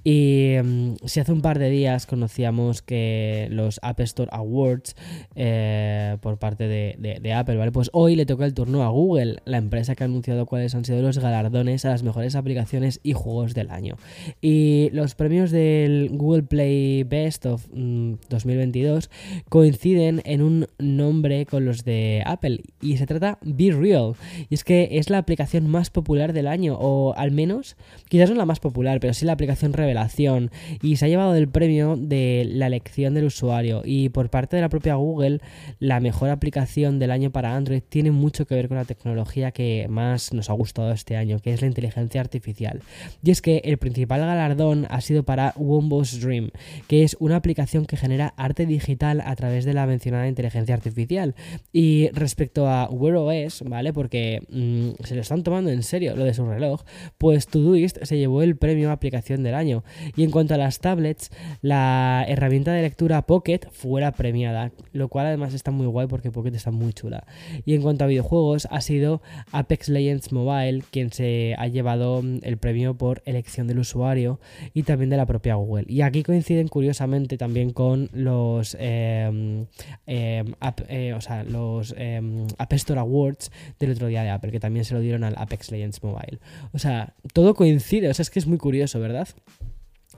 Y 0.03 0.56
mm, 0.63 0.95
si 1.06 1.19
hace 1.19 1.31
un 1.31 1.41
par 1.41 1.59
de 1.59 1.69
días 1.69 2.06
conocíamos 2.06 2.81
que 2.81 3.47
los 3.51 3.79
App 3.81 4.00
Store 4.01 4.29
Awards 4.31 4.95
eh, 5.35 6.18
por 6.21 6.38
parte 6.38 6.68
de, 6.68 7.33
Apple, 7.33 7.57
¿vale? 7.57 7.71
Pues 7.71 7.89
hoy 7.94 8.15
le 8.15 8.25
toca 8.25 8.45
el 8.45 8.53
turno 8.53 8.83
a 8.83 8.89
Google, 8.89 9.38
la 9.45 9.57
empresa 9.57 9.95
que 9.95 10.03
ha 10.03 10.06
anunciado 10.06 10.45
cuáles 10.45 10.74
han 10.75 10.85
sido 10.85 11.01
los 11.01 11.18
galardones 11.18 11.85
a 11.85 11.89
las 11.89 12.03
mejores 12.03 12.35
aplicaciones 12.35 13.00
y 13.03 13.13
juegos 13.13 13.53
del 13.53 13.69
año. 13.69 13.98
Y 14.41 14.89
los 14.93 15.15
premios 15.15 15.51
del 15.51 16.10
Google 16.13 16.43
Play 16.43 17.03
Best 17.03 17.46
of 17.46 17.67
2022 17.69 19.10
mm, 19.10 19.39
coinciden 19.50 20.22
en 20.25 20.41
un 20.41 20.67
nombre 20.77 21.46
con 21.46 21.65
los 21.65 21.84
de 21.84 22.24
Apple 22.25 22.62
y 22.81 22.98
se 22.98 23.05
trata 23.05 23.16
Be 23.41 23.71
Real. 23.71 24.13
Y 24.50 24.55
es 24.55 24.63
que 24.63 24.89
es 24.91 25.09
la 25.09 25.17
aplicación 25.17 25.69
más 25.69 25.89
popular 25.89 26.33
del 26.33 26.47
año, 26.47 26.77
o 26.79 27.13
al 27.15 27.31
menos, 27.31 27.75
quizás 28.07 28.29
no 28.29 28.36
la 28.36 28.45
más 28.45 28.59
popular, 28.59 29.00
pero 29.00 29.13
sí 29.13 29.25
la 29.25 29.33
aplicación 29.33 29.74
revelación. 29.74 30.51
Y 30.81 30.97
se 30.97 31.05
ha 31.05 31.07
llevado 31.07 31.36
el 31.36 31.47
premio 31.47 31.95
de 31.97 32.47
la 32.50 32.67
elección 32.67 33.13
del 33.13 33.25
usuario. 33.25 33.81
Y 33.86 34.09
por 34.09 34.29
parte 34.29 34.55
de 34.55 34.62
la 34.62 34.69
propia 34.69 34.95
Google, 34.95 35.39
la 35.79 36.00
mejor 36.00 36.29
aplicación 36.29 37.00
del 37.00 37.12
año 37.12 37.31
para 37.31 37.55
Android 37.55 37.81
tiene 37.88 38.12
mucho 38.12 38.45
que 38.45 38.55
ver 38.55 38.67
con 38.67 38.77
la 38.77 38.86
tecnología 38.86 39.51
que 39.51 39.88
más 39.89 40.33
nos 40.33 40.50
ha 40.50 40.53
gustado 40.53 40.91
este 40.91 41.17
año, 41.17 41.39
que 41.39 41.53
es 41.53 41.62
la 41.62 41.67
inteligencia 41.67 42.21
artificial. 42.21 42.81
Y 43.24 43.31
es 43.31 43.41
que 43.41 43.62
el 43.65 43.77
principal 43.77 44.21
galardón 44.21 44.88
ha 44.89 45.01
sido 45.01 45.24
para 45.24 45.53
Wombo's 45.57 46.19
Dream, 46.19 46.51
que 46.88 47.03
es 47.03 47.15
una 47.19 47.36
aplicación 47.36 47.86
que 47.86 47.97
genera 47.97 48.33
arte 48.38 48.65
digital 48.65 49.21
a 49.21 49.36
través 49.36 49.65
de 49.65 49.74
la 49.74 49.86
mencionada 49.86 50.27
inteligencia 50.27 50.75
artificial. 50.75 51.36
Y 51.71 52.09
respecto 52.13 52.67
a 52.67 52.89
Es, 53.32 53.64
¿vale? 53.64 53.94
Porque 53.94 54.42
mm, 54.50 55.04
se 55.04 55.16
lo 55.16 55.22
están 55.22 55.44
tomando 55.44 55.70
en 55.70 55.84
serio 55.84 56.16
lo 56.16 56.24
de 56.24 56.34
su 56.34 56.46
reloj, 56.46 56.82
pues 57.18 57.48
Todoist 57.48 58.04
se 58.04 58.18
llevó 58.18 58.42
el 58.42 58.58
premio 58.58 58.92
aplicación 58.92 59.44
del 59.44 59.56
año. 59.56 59.84
Y 60.16 60.24
en 60.24 60.32
cuanto 60.32 60.54
a 60.54 60.58
las 60.58 60.80
tablets, 60.80 61.32
la 61.62 62.26
herramienta 62.28 62.74
de 62.74 62.82
lectura 62.82 63.22
Pocket 63.24 63.62
fuera 63.72 64.12
premiada, 64.12 64.72
lo 64.92 65.08
cual 65.08 65.28
además 65.28 65.54
está 65.54 65.72
muy 65.72 65.88
guay 65.88 66.08
porque 66.08 66.32
Pocket 66.32 66.56
está 66.56 66.72
muy 66.72 66.94
chula. 66.94 67.26
Y 67.66 67.76
en 67.76 67.82
cuanto 67.82 68.04
a 68.04 68.08
videojuegos, 68.08 68.68
ha 68.72 68.82
sido 68.82 69.22
Apex 69.52 69.90
Legends 69.90 70.32
Mobile 70.32 70.84
quien 70.92 71.12
se 71.12 71.56
ha 71.58 71.68
llevado 71.68 72.22
mm, 72.22 72.40
el 72.44 72.58
premio 72.58 72.96
por 72.96 73.22
elección 73.26 73.68
del 73.68 73.80
usuario 73.80 74.40
y 74.74 74.84
también 74.84 75.10
de 75.10 75.18
la 75.18 75.26
propia 75.26 75.56
Google. 75.56 75.86
Y 75.88 76.02
aquí 76.02 76.24
coinciden 76.24 76.68
curiosamente 76.68 77.38
también 77.38 77.72
con 77.72 78.10
los, 78.14 78.76
em, 78.80 79.66
em, 80.06 80.54
eh, 80.90 81.14
o 81.14 81.22
sea, 81.22 81.44
los 81.44 81.94
em, 81.98 82.48
App 82.58 82.74
Store 82.74 82.97
Awards 82.98 83.51
del 83.80 83.92
otro 83.92 84.08
día 84.08 84.24
de 84.24 84.30
Apple, 84.30 84.51
que 84.51 84.60
también 84.60 84.86
se 84.86 84.94
lo 84.94 85.00
dieron 85.00 85.24
al 85.24 85.36
Apex 85.38 85.72
Legends 85.72 86.04
Mobile. 86.04 86.39
O 86.74 86.80
sea, 86.80 87.13
todo 87.34 87.56
coincide, 87.56 88.10
o 88.10 88.13
sea, 88.13 88.24
es 88.24 88.30
que 88.30 88.39
es 88.39 88.48
muy 88.48 88.58
curioso, 88.58 89.00
¿verdad? 89.00 89.27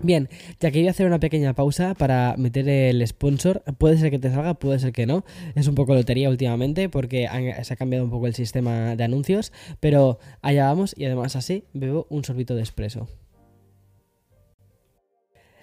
Bien, 0.01 0.29
ya 0.61 0.71
que 0.71 0.79
voy 0.79 0.87
a 0.87 0.91
hacer 0.91 1.05
una 1.07 1.19
pequeña 1.19 1.53
pausa 1.53 1.93
para 1.93 2.35
meter 2.37 2.69
el 2.69 3.05
sponsor, 3.05 3.63
puede 3.77 3.97
ser 3.97 4.11
que 4.11 4.19
te 4.19 4.29
salga, 4.29 4.53
puede 4.53 4.79
ser 4.79 4.93
que 4.93 5.05
no, 5.05 5.25
es 5.55 5.67
un 5.67 5.75
poco 5.75 5.93
lotería 5.93 6.29
últimamente 6.29 6.87
porque 6.87 7.27
se 7.63 7.73
ha 7.73 7.75
cambiado 7.75 8.05
un 8.05 8.11
poco 8.11 8.27
el 8.27 8.33
sistema 8.33 8.95
de 8.95 9.03
anuncios, 9.03 9.51
pero 9.81 10.19
allá 10.41 10.67
vamos 10.67 10.95
y 10.97 11.03
además 11.03 11.35
así 11.35 11.65
bebo 11.73 12.07
un 12.09 12.23
sorbito 12.23 12.55
de 12.55 12.61
espresso. 12.61 13.09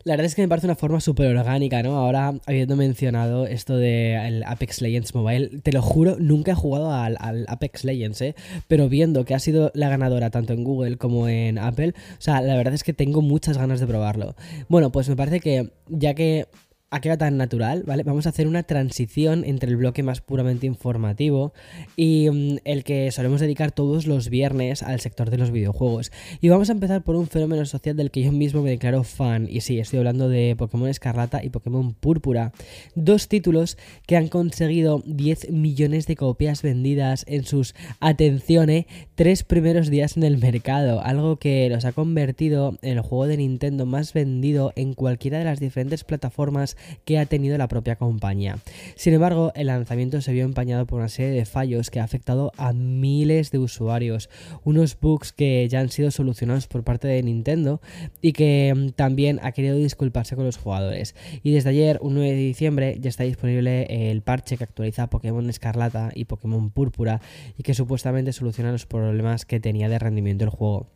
La 0.07 0.13
verdad 0.13 0.27
es 0.27 0.37
que 0.37 0.43
me 0.43 0.47
parece 0.47 0.69
una 0.69 0.77
forma 0.77 1.01
súper 1.01 1.37
orgánica, 1.37 1.83
¿no? 1.83 1.97
Ahora, 1.97 2.33
habiendo 2.47 2.77
mencionado 2.77 3.45
esto 3.45 3.77
del 3.77 4.45
Apex 4.45 4.81
Legends 4.81 5.13
Mobile, 5.17 5.63
te 5.65 5.73
lo 5.73 5.83
juro, 5.83 6.15
nunca 6.21 6.53
he 6.53 6.55
jugado 6.55 6.93
al, 6.93 7.17
Apex 7.49 7.85
Legends, 7.85 8.21
¿eh? 8.21 8.37
Pero 8.69 8.89
viendo 8.89 9.25
que 9.25 9.35
ha 9.35 9.41
sido 9.41 9.73
la 9.75 9.89
ganadora 9.89 10.31
tanto 10.31 10.53
en 10.53 10.63
Google 10.63 10.97
como 10.97 11.29
en 11.29 11.59
Apple, 11.59 11.95
o 11.97 12.21
sea, 12.21 12.41
la 12.41 12.55
verdad 12.55 12.73
es 12.73 12.85
que 12.85 12.93
tengo 12.93 13.21
muchas 13.21 13.59
ganas 13.59 13.81
de 13.81 13.89
probarlo. 13.89 14.37
Bueno, 14.69 14.93
pues 14.93 15.09
me 15.09 15.17
parece 15.17 15.41
que 15.41 15.73
ya 15.89 16.15
que 16.15 16.47
ha 16.91 17.01
quedado 17.01 17.19
tan 17.19 17.37
natural, 17.37 17.83
¿vale? 17.85 18.05
Vamos 18.05 18.27
a 18.27 18.29
hacer 18.29 18.47
una 18.47 18.63
transición 18.63 19.43
entre 19.45 19.71
el 19.71 19.77
bloque 19.77 20.05
más 20.05 20.21
puramente 20.21 20.67
informativo 20.67 21.53
y 21.97 22.31
mm, 22.31 22.59
el 22.65 22.85
que 22.85 23.11
solemos 23.11 23.41
dedicar 23.41 23.73
todos 23.73 24.07
los 24.07 24.29
viernes 24.29 24.85
al 24.85 25.01
sector 25.01 25.31
de 25.31 25.39
los 25.39 25.51
videojuegos. 25.51 26.13
Y 26.41 26.49
vamos 26.49 26.69
a 26.69 26.73
empezar 26.73 27.03
por 27.03 27.17
un 27.17 27.27
fenómeno 27.27 27.67
social 27.67 27.97
del 27.97 28.13
que 28.13 28.23
yo 28.23 28.31
mismo 28.31 28.63
me 28.63 28.71
declaro 28.71 29.03
fan. 29.03 29.49
Y 29.51 29.63
sí, 29.63 29.81
estoy 29.81 29.99
hablando 29.99 30.29
de 30.29 30.55
Pokémon 30.57 30.89
Escarlata 30.89 31.43
y 31.43 31.51
Pokémon 31.51 31.93
Púrpura. 31.93 32.53
Dos 32.95 33.27
títulos 33.27 33.77
que 34.07 34.17
han 34.17 34.29
conseguido 34.29 35.03
10 35.07 35.51
millones 35.51 36.07
de 36.07 36.15
copias 36.15 36.63
vendidas 36.63 37.25
en 37.27 37.45
sus, 37.45 37.75
atenciones, 37.99 38.87
tres 39.17 39.43
primeros 39.43 39.91
días 39.91 40.17
en 40.17 40.23
el 40.23 40.39
mercado. 40.39 41.01
Algo 41.03 41.37
que 41.37 41.69
los 41.69 41.85
ha 41.85 41.91
convertido 41.91 42.79
en 42.83 42.99
el 42.99 43.01
juego 43.01 43.27
de 43.27 43.39
Nintendo 43.39 43.87
más 43.87 44.13
vendido 44.13 44.73
en 44.77 44.95
cualquiera 44.95 45.39
de 45.39 45.45
las 45.45 45.59
diferentes 45.59 46.05
plataformas 46.05 46.76
que 47.05 47.19
ha 47.19 47.27
tenido 47.27 47.57
la 47.59 47.69
propia 47.69 47.97
compañía. 47.97 48.59
Sin 48.95 49.15
embargo, 49.15 49.53
el 49.55 49.69
lanzamiento 49.69 50.21
se 50.21 50.33
vio 50.33 50.45
empañado 50.45 50.87
por 50.87 50.99
una 50.99 51.09
serie 51.09 51.33
de 51.33 51.45
fallos 51.45 51.91
que 51.91 52.01
ha 52.01 52.05
afectado 52.05 52.53
a 52.57 52.73
miles 52.73 53.51
de 53.51 53.59
usuarios, 53.59 54.29
unos 54.65 54.99
bugs 54.99 55.33
que 55.33 55.69
ya 55.69 55.81
han 55.81 55.91
sido 55.91 56.11
solucionados 56.11 56.67
por 56.67 56.85
parte 56.85 57.09
de 57.09 57.23
Nintendo 57.23 57.81
y 58.21 58.33
que 58.33 58.73
mm, 58.75 58.91
también 58.91 59.41
ha 59.43 59.53
querido 59.53 59.77
disculparse 59.77 60.37
con 60.37 60.45
los 60.45 60.57
jugadores. 60.57 61.15
Y 61.43 61.53
desde 61.53 61.71
ayer, 61.71 61.99
un 62.01 62.15
9 62.15 62.31
de 62.31 62.37
diciembre, 62.37 62.99
ya 63.01 63.09
está 63.09 63.25
disponible 63.25 64.11
el 64.11 64.23
parche 64.23 64.57
que 64.57 64.65
actualiza 64.65 65.09
Pokémon 65.09 65.49
Escarlata 65.49 66.11
y 66.15 66.25
Pokémon 66.25 66.71
Púrpura 66.71 67.21
y 67.57 67.63
que 67.63 67.75
supuestamente 67.75 68.33
soluciona 68.33 68.73
los 68.73 68.87
problemas 68.87 69.45
que 69.45 69.61
tenía 69.61 69.89
de 69.89 69.99
rendimiento 69.99 70.45
el 70.45 70.51
juego. 70.51 70.96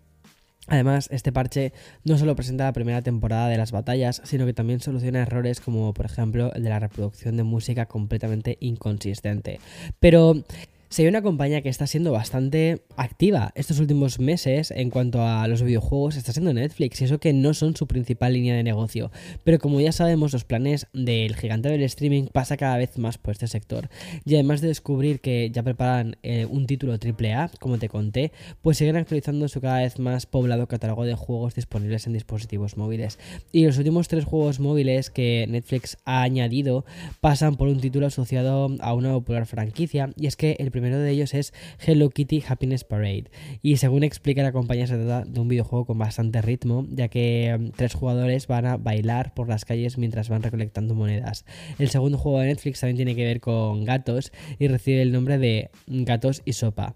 Además, 0.71 1.09
este 1.11 1.33
parche 1.33 1.73
no 2.05 2.17
solo 2.17 2.37
presenta 2.37 2.65
la 2.65 2.73
primera 2.73 3.03
temporada 3.03 3.49
de 3.49 3.59
las 3.59 3.73
batallas, 3.73 4.23
sino 4.25 4.47
que 4.47 4.55
también 4.55 4.81
soluciona 4.81 5.23
errores 5.23 5.61
como 5.61 5.93
por 5.93 6.07
ejemplo 6.07 6.53
el 6.55 6.63
de 6.63 6.71
la 6.71 6.79
reproducción 6.79 7.37
de 7.37 7.43
música 7.43 7.87
completamente 7.87 8.57
inconsistente. 8.61 9.61
Pero 9.99 10.45
se 10.91 11.05
ve 11.05 11.09
una 11.09 11.23
compañía 11.23 11.63
que 11.63 11.69
está 11.69 11.87
siendo 11.87 12.11
bastante 12.11 12.83
activa 12.97 13.53
estos 13.55 13.79
últimos 13.79 14.19
meses 14.19 14.73
en 14.73 14.91
cuanto 14.91 15.23
a 15.23 15.47
los 15.47 15.63
videojuegos, 15.63 16.17
está 16.17 16.33
siendo 16.33 16.53
Netflix, 16.53 17.01
y 17.01 17.05
eso 17.05 17.21
que 17.21 17.33
no 17.33 17.55
son 17.55 17.77
su 17.77 17.87
principal 17.87 18.33
línea 18.33 18.57
de 18.57 18.65
negocio. 18.65 19.13
Pero 19.45 19.61
como 19.61 19.81
ya 19.81 19.93
sabemos, 19.93 20.33
los 20.33 20.45
planes 20.45 20.89
del 20.93 21.37
gigante 21.37 21.69
del 21.69 21.83
streaming 21.85 22.25
pasa 22.25 22.57
cada 22.57 22.77
vez 22.77 22.99
más 22.99 23.19
por 23.19 23.31
este 23.31 23.47
sector. 23.47 23.89
Y 24.25 24.35
además 24.35 24.63
de 24.63 24.67
descubrir 24.67 25.21
que 25.21 25.51
ya 25.53 25.63
preparan 25.63 26.17
eh, 26.25 26.45
un 26.47 26.67
título 26.67 26.95
AAA, 26.95 27.53
como 27.61 27.79
te 27.79 27.89
conté, 27.89 28.33
pues 28.61 28.77
siguen 28.77 28.97
actualizando 28.97 29.47
su 29.47 29.61
cada 29.61 29.83
vez 29.83 30.01
más 30.01 30.27
poblado 30.27 30.67
catálogo 30.67 31.05
de 31.05 31.15
juegos 31.15 31.55
disponibles 31.55 32.09
en 32.09 32.15
dispositivos 32.15 32.77
móviles. 32.77 33.21
Y 33.53 33.65
los 33.65 33.79
últimos 33.79 34.09
tres 34.09 34.25
juegos 34.25 34.59
móviles 34.59 35.11
que 35.11 35.47
Netflix 35.49 35.99
ha 36.05 36.23
añadido 36.23 36.85
pasan 37.21 37.55
por 37.55 37.69
un 37.69 37.81
título 37.81 38.09
asociado 38.09 38.75
a 38.81 38.93
una 38.93 39.13
popular 39.13 39.47
franquicia, 39.47 40.11
y 40.17 40.27
es 40.27 40.35
que 40.35 40.57
el 40.59 40.73
primero 40.81 40.99
de 40.99 41.11
ellos 41.11 41.35
es 41.35 41.53
Hello 41.85 42.11
Kitty 42.11 42.43
Happiness 42.47 42.85
Parade. 42.85 43.25
Y 43.63 43.77
según 43.77 44.03
explica 44.03 44.43
la 44.43 44.53
compañía, 44.53 44.87
se 44.87 44.97
trata 44.97 45.25
de 45.25 45.41
un 45.41 45.49
videojuego 45.49 45.85
con 45.85 45.99
bastante 45.99 46.43
ritmo, 46.43 46.87
ya 46.91 47.09
que 47.09 47.57
mm, 47.59 47.71
tres 47.77 47.95
jugadores 47.95 48.47
van 48.47 48.67
a 48.67 48.77
bailar 48.77 49.35
por 49.35 49.49
las 49.49 49.65
calles 49.65 49.99
mientras 49.99 50.29
van 50.29 50.43
recolectando 50.43 50.95
monedas. 50.95 51.45
El 51.79 51.91
segundo 51.91 52.19
juego 52.19 52.41
de 52.41 52.47
Netflix 52.47 52.81
también 52.81 52.97
tiene 52.97 53.15
que 53.15 53.25
ver 53.25 53.41
con 53.41 53.85
gatos 53.85 54.33
y 54.59 54.69
recibe 54.69 55.03
el 55.03 55.13
nombre 55.13 55.39
de 55.39 55.71
Gatos 55.87 56.43
y 56.45 56.53
Sopa. 56.53 56.95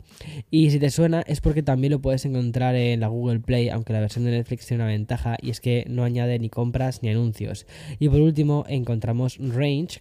Y 0.51 0.71
si 0.71 0.79
te 0.79 0.91
suena, 0.91 1.23
es 1.27 1.41
porque 1.41 1.63
también 1.63 1.93
lo 1.93 2.01
puedes 2.01 2.25
encontrar 2.25 2.75
en 2.75 3.01
la 3.01 3.09
Google 3.09 3.41
Play, 3.41 3.69
aunque 3.69 3.93
la 3.93 4.01
versión 4.01 4.25
de 4.25 4.33
Netflix 4.33 4.67
tiene 4.67 4.83
una 4.83 4.93
ventaja 4.93 5.37
y 5.41 5.51
es 5.51 5.61
que 5.61 5.85
no 5.89 6.05
añade 6.05 6.39
ni 6.39 6.49
compras 6.49 7.03
ni 7.03 7.11
anuncios. 7.11 7.67
Y 7.99 8.09
por 8.09 8.21
último, 8.21 8.65
encontramos 8.69 9.39
Range, 9.39 10.01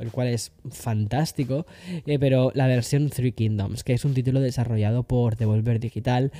el 0.00 0.10
cual 0.10 0.28
es 0.28 0.52
fantástico, 0.70 1.66
eh, 2.06 2.18
pero 2.18 2.52
la 2.54 2.66
versión 2.66 3.01
Three 3.10 3.32
Kingdoms, 3.32 3.84
que 3.84 3.92
es 3.92 4.04
un 4.04 4.14
título 4.14 4.40
desarrollado 4.40 5.02
por 5.02 5.36
Devolver 5.36 5.80
Digital 5.80 6.32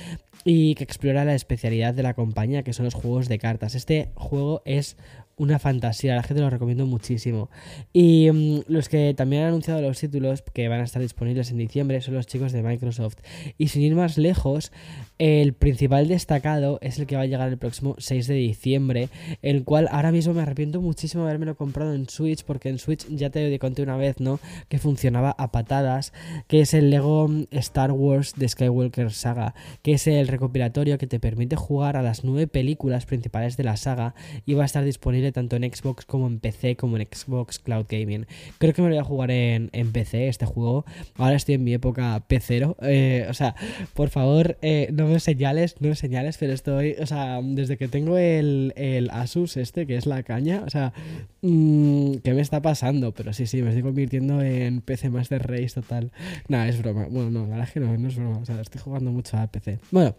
y 0.45 0.75
que 0.75 0.83
explora 0.83 1.25
la 1.25 1.35
especialidad 1.35 1.93
de 1.93 2.03
la 2.03 2.13
compañía, 2.13 2.63
que 2.63 2.73
son 2.73 2.85
los 2.85 2.93
juegos 2.93 3.29
de 3.29 3.39
cartas. 3.39 3.75
Este 3.75 4.09
juego 4.15 4.61
es 4.65 4.97
una 5.35 5.59
fantasía, 5.59 6.15
la 6.15 6.23
gente 6.23 6.41
lo 6.41 6.49
recomiendo 6.49 6.85
muchísimo. 6.85 7.49
Y 7.91 8.29
mm, 8.31 8.61
los 8.67 8.89
que 8.89 9.13
también 9.15 9.43
han 9.43 9.49
anunciado 9.49 9.81
los 9.81 9.99
títulos 9.99 10.41
que 10.53 10.67
van 10.67 10.81
a 10.81 10.83
estar 10.83 11.01
disponibles 11.01 11.51
en 11.51 11.57
diciembre 11.57 12.01
son 12.01 12.13
los 12.13 12.27
chicos 12.27 12.51
de 12.51 12.63
Microsoft. 12.63 13.17
Y 13.57 13.69
sin 13.69 13.81
ir 13.81 13.95
más 13.95 14.17
lejos, 14.17 14.71
el 15.17 15.53
principal 15.53 16.07
destacado 16.07 16.79
es 16.81 16.99
el 16.99 17.07
que 17.07 17.15
va 17.15 17.23
a 17.23 17.25
llegar 17.25 17.49
el 17.49 17.57
próximo 17.57 17.95
6 17.97 18.27
de 18.27 18.35
diciembre, 18.35 19.09
el 19.41 19.63
cual 19.63 19.87
ahora 19.91 20.11
mismo 20.11 20.33
me 20.33 20.41
arrepiento 20.41 20.81
muchísimo 20.81 21.23
de 21.23 21.31
haberme 21.31 21.55
comprado 21.55 21.93
en 21.93 22.09
Switch, 22.09 22.43
porque 22.43 22.69
en 22.69 22.79
Switch 22.79 23.07
ya 23.09 23.29
te 23.29 23.57
conté 23.59 23.81
una 23.81 23.97
vez, 23.97 24.19
¿no? 24.19 24.39
Que 24.67 24.79
funcionaba 24.79 25.35
a 25.37 25.51
patadas, 25.51 26.13
que 26.47 26.61
es 26.61 26.73
el 26.73 26.89
Lego 26.89 27.29
Star 27.51 27.91
Wars 27.91 28.33
de 28.35 28.49
Skywalker 28.49 29.11
Saga, 29.11 29.55
que 29.81 29.93
es 29.93 30.07
el 30.07 30.27
recopilatorio 30.27 30.97
que 30.97 31.07
te 31.07 31.19
permite 31.19 31.55
jugar 31.55 31.97
a 31.97 32.01
las 32.01 32.23
nueve 32.23 32.47
películas 32.47 33.05
principales 33.05 33.57
de 33.57 33.63
la 33.63 33.77
saga 33.77 34.15
y 34.45 34.53
va 34.53 34.63
a 34.63 34.65
estar 34.65 34.83
disponible 34.83 35.22
tanto 35.31 35.55
en 35.55 35.63
Xbox 35.63 36.05
como 36.05 36.27
en 36.27 36.39
PC, 36.39 36.75
como 36.75 36.97
en 36.97 37.07
Xbox 37.11 37.59
Cloud 37.59 37.85
Gaming. 37.89 38.25
Creo 38.57 38.73
que 38.73 38.81
me 38.81 38.89
lo 38.89 38.95
voy 38.95 39.01
a 39.01 39.03
jugar 39.03 39.31
en, 39.31 39.69
PC 39.93 40.27
este 40.27 40.45
juego. 40.45 40.85
Ahora 41.15 41.35
estoy 41.35 41.55
en 41.55 41.63
mi 41.63 41.73
época 41.73 42.23
PC0. 42.27 42.75
Eh, 42.81 43.27
o 43.29 43.33
sea, 43.33 43.55
por 43.93 44.09
favor, 44.09 44.57
eh, 44.61 44.89
no 44.93 45.07
me 45.07 45.19
señales, 45.19 45.75
no 45.79 45.89
me 45.89 45.95
señales, 45.95 46.37
pero 46.37 46.53
estoy, 46.53 46.95
o 46.99 47.05
sea, 47.05 47.39
desde 47.41 47.77
que 47.77 47.87
tengo 47.87 48.17
el, 48.17 48.73
Asus 49.11 49.57
este, 49.57 49.85
que 49.85 49.95
es 49.95 50.05
la 50.05 50.23
caña, 50.23 50.63
o 50.65 50.69
sea, 50.69 50.93
mm, 51.41 52.15
¿qué 52.23 52.33
me 52.33 52.41
está 52.41 52.61
pasando? 52.61 53.13
Pero 53.13 53.33
sí, 53.33 53.47
sí, 53.47 53.61
me 53.61 53.69
estoy 53.69 53.83
convirtiendo 53.83 54.41
en 54.41 54.81
PC 54.81 55.09
Master 55.09 55.47
Race 55.47 55.75
total. 55.75 56.11
Nada, 56.47 56.67
es 56.67 56.81
broma. 56.81 57.07
Bueno, 57.09 57.29
no, 57.29 57.41
la 57.43 57.49
verdad 57.49 57.67
es 57.67 57.73
que 57.73 57.79
no, 57.79 57.97
no 57.97 58.07
es 58.07 58.15
broma. 58.15 58.39
O 58.39 58.45
sea, 58.45 58.59
estoy 58.61 58.81
jugando 58.81 59.11
mucho 59.11 59.37
a 59.37 59.47
PC. 59.47 59.79
Bueno. 59.91 60.15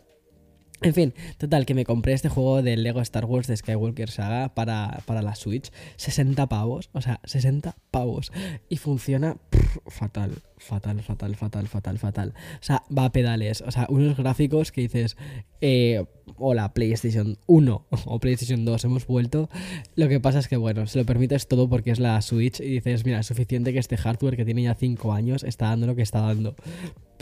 En 0.84 0.92
fin, 0.92 1.14
total, 1.38 1.64
que 1.64 1.74
me 1.74 1.84
compré 1.86 2.12
este 2.12 2.28
juego 2.28 2.62
del 2.62 2.82
Lego 2.82 3.00
Star 3.00 3.24
Wars 3.24 3.46
de 3.46 3.56
Skywalker 3.56 4.10
Saga 4.10 4.54
para, 4.54 5.00
para 5.06 5.22
la 5.22 5.34
Switch. 5.34 5.72
60 5.96 6.46
pavos, 6.46 6.90
o 6.92 7.00
sea, 7.00 7.20
60 7.24 7.74
pavos. 7.90 8.32
Y 8.68 8.76
funciona 8.76 9.38
fatal, 9.86 10.42
fatal, 10.58 11.02
fatal, 11.02 11.36
fatal, 11.36 11.68
fatal, 11.68 11.98
fatal. 11.98 12.34
O 12.60 12.62
sea, 12.62 12.82
va 12.96 13.06
a 13.06 13.12
pedales. 13.12 13.62
O 13.62 13.70
sea, 13.70 13.86
unos 13.88 14.16
gráficos 14.16 14.72
que 14.72 14.82
dices, 14.82 15.16
eh, 15.62 16.04
hola, 16.36 16.74
PlayStation 16.74 17.38
1 17.46 17.86
o 18.04 18.20
PlayStation 18.20 18.66
2, 18.66 18.84
hemos 18.84 19.06
vuelto. 19.06 19.48
Lo 19.96 20.08
que 20.08 20.20
pasa 20.20 20.38
es 20.38 20.48
que, 20.48 20.58
bueno, 20.58 20.86
se 20.86 20.98
lo 20.98 21.06
permites 21.06 21.48
todo 21.48 21.68
porque 21.68 21.92
es 21.92 21.98
la 21.98 22.20
Switch 22.20 22.60
y 22.60 22.68
dices, 22.68 23.06
mira, 23.06 23.20
es 23.20 23.26
suficiente 23.26 23.72
que 23.72 23.78
este 23.78 23.96
hardware 23.96 24.36
que 24.36 24.44
tiene 24.44 24.64
ya 24.64 24.74
5 24.74 25.14
años 25.14 25.44
está 25.44 25.70
dando 25.70 25.86
lo 25.86 25.96
que 25.96 26.02
está 26.02 26.20
dando. 26.20 26.56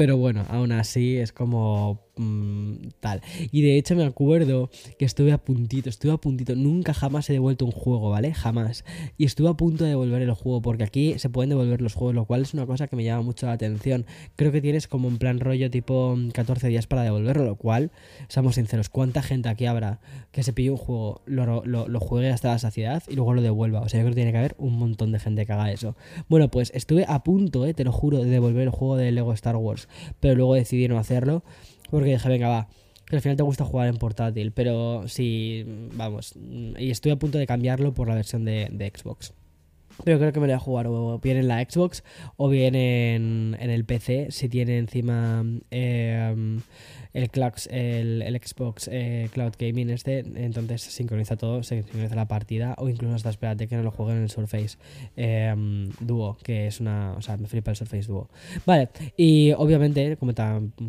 Pero 0.03 0.17
bueno, 0.17 0.45
aún 0.49 0.73
así 0.73 1.17
es 1.19 1.31
como 1.31 2.01
mm, 2.17 2.89
tal. 2.99 3.23
Y 3.53 3.63
de 3.63 3.79
hecho 3.79 3.95
me 3.95 4.05
acuerdo 4.05 4.69
que 4.99 5.05
estuve 5.05 5.31
a 5.31 5.39
puntito, 5.39 5.89
estuve 5.89 6.11
a 6.11 6.17
puntito. 6.17 6.57
Nunca 6.57 6.93
jamás 6.93 7.31
he 7.31 7.35
devuelto 7.35 7.65
un 7.65 7.71
juego, 7.71 8.11
¿vale? 8.11 8.35
Jamás. 8.35 8.85
Y 9.17 9.27
estuve 9.27 9.49
a 9.49 9.55
punto 9.55 9.85
de 9.85 9.91
devolver 9.91 10.21
el 10.21 10.33
juego 10.33 10.61
porque 10.61 10.83
aquí 10.83 11.21
se 11.21 11.31
pueden 11.31 11.51
devolver 11.51 11.81
los 11.81 11.95
juegos, 11.95 12.17
lo 12.17 12.25
cual 12.25 12.43
es 12.43 12.53
una 12.53 12.67
cosa 12.67 12.89
que 12.89 12.97
me 12.97 13.05
llama 13.05 13.23
mucho 13.23 13.47
la 13.47 13.53
atención. 13.53 14.05
Creo 14.35 14.51
que 14.51 14.61
tienes 14.61 14.89
como 14.89 15.07
un 15.07 15.19
plan 15.19 15.39
rollo 15.39 15.71
tipo 15.71 16.19
14 16.33 16.67
días 16.67 16.89
para 16.89 17.05
devolverlo, 17.05 17.45
lo 17.45 17.55
cual, 17.55 17.93
seamos 18.27 18.57
sinceros, 18.57 18.89
¿cuánta 18.89 19.23
gente 19.23 19.51
aquí 19.51 19.67
habrá 19.67 20.01
que 20.33 20.43
se 20.43 20.53
pille 20.53 20.73
un 20.73 20.79
juego, 20.79 21.23
lo, 21.27 21.65
lo 21.65 22.01
juegue 22.01 22.31
hasta 22.31 22.49
la 22.49 22.59
saciedad 22.59 23.05
y 23.09 23.15
luego 23.15 23.35
lo 23.35 23.43
devuelva? 23.43 23.83
O 23.83 23.89
sea, 23.89 24.01
yo 24.01 24.07
creo 24.07 24.15
que 24.15 24.17
tiene 24.17 24.33
que 24.33 24.39
haber 24.39 24.57
un 24.59 24.77
montón 24.81 25.13
de 25.13 25.21
gente 25.21 25.47
que 25.47 25.53
haga 25.53 25.71
eso. 25.71 25.95
Bueno, 26.29 26.51
pues 26.51 26.73
estuve 26.75 27.05
a 27.07 27.23
punto, 27.23 27.67
eh, 27.67 27.73
te 27.73 27.85
lo 27.85 27.93
juro, 27.93 28.19
de 28.19 28.31
devolver 28.31 28.65
el 28.65 28.71
juego 28.71 28.97
de 28.97 29.13
Lego 29.13 29.33
Star 29.33 29.55
Wars 29.55 29.87
pero 30.21 30.35
luego 30.35 30.55
decidí 30.55 30.89
no 30.89 30.99
hacerlo 30.99 31.45
porque 31.91 32.11
dije, 32.11 32.29
venga, 32.29 32.49
va, 32.49 32.69
que 33.07 33.17
al 33.17 33.23
final 33.23 33.37
te 33.37 33.43
gusta 33.43 33.67
jugar 33.67 33.89
en 33.89 33.99
portátil, 33.99 34.53
pero 34.53 35.07
sí, 35.07 35.65
vamos, 35.95 36.35
y 36.79 36.91
estoy 36.91 37.13
a 37.13 37.17
punto 37.17 37.37
de 37.37 37.47
cambiarlo 37.47 37.93
por 37.93 38.09
la 38.09 38.15
versión 38.15 38.47
de, 38.47 38.93
Xbox. 38.97 39.35
Pero 40.05 40.19
creo 40.19 40.33
que 40.33 40.41
me 40.41 40.47
lo 40.47 40.53
voy 40.53 40.57
a 40.57 40.59
jugar 40.59 40.87
o 40.89 41.19
bien 41.19 41.37
en 41.37 41.49
la 41.49 41.63
Xbox 41.63 42.05
o 42.37 42.49
bien 42.49 42.75
en, 42.75 43.57
en 43.59 43.71
el 43.71 43.85
PC 43.85 44.31
si 44.31 44.49
tiene 44.49 44.79
encima 44.79 45.45
eh, 45.71 46.59
el, 47.13 47.31
el, 47.71 48.23
el 48.23 48.41
Xbox 48.43 48.89
eh, 48.91 49.29
Cloud 49.33 49.53
Gaming 49.59 49.91
este, 49.91 50.21
entonces 50.21 50.83
sincroniza 50.83 51.37
todo, 51.37 51.63
se 51.63 51.83
sincroniza 51.83 52.15
la 52.15 52.27
partida 52.27 52.75
o 52.79 52.89
incluso 52.89 53.15
hasta 53.15 53.31
espérate 53.31 53.69
que 53.69 53.77
no 53.77 53.83
lo 53.83 53.91
jueguen 53.91 54.17
en 54.17 54.23
el 54.25 54.31
Surface 54.31 54.79
eh, 55.17 55.55
Duo, 56.01 56.37
que 56.43 56.67
es 56.67 56.81
una, 56.81 57.13
o 57.13 57.23
sea, 57.23 57.37
me 57.37 57.49
flipa 57.49 57.71
el 57.71 57.77
Surface 57.77 58.07
Duo. 58.07 58.29
Vale, 58.67 58.89
y 59.17 59.53
obviamente, 59.53 60.17
como, 60.17 60.33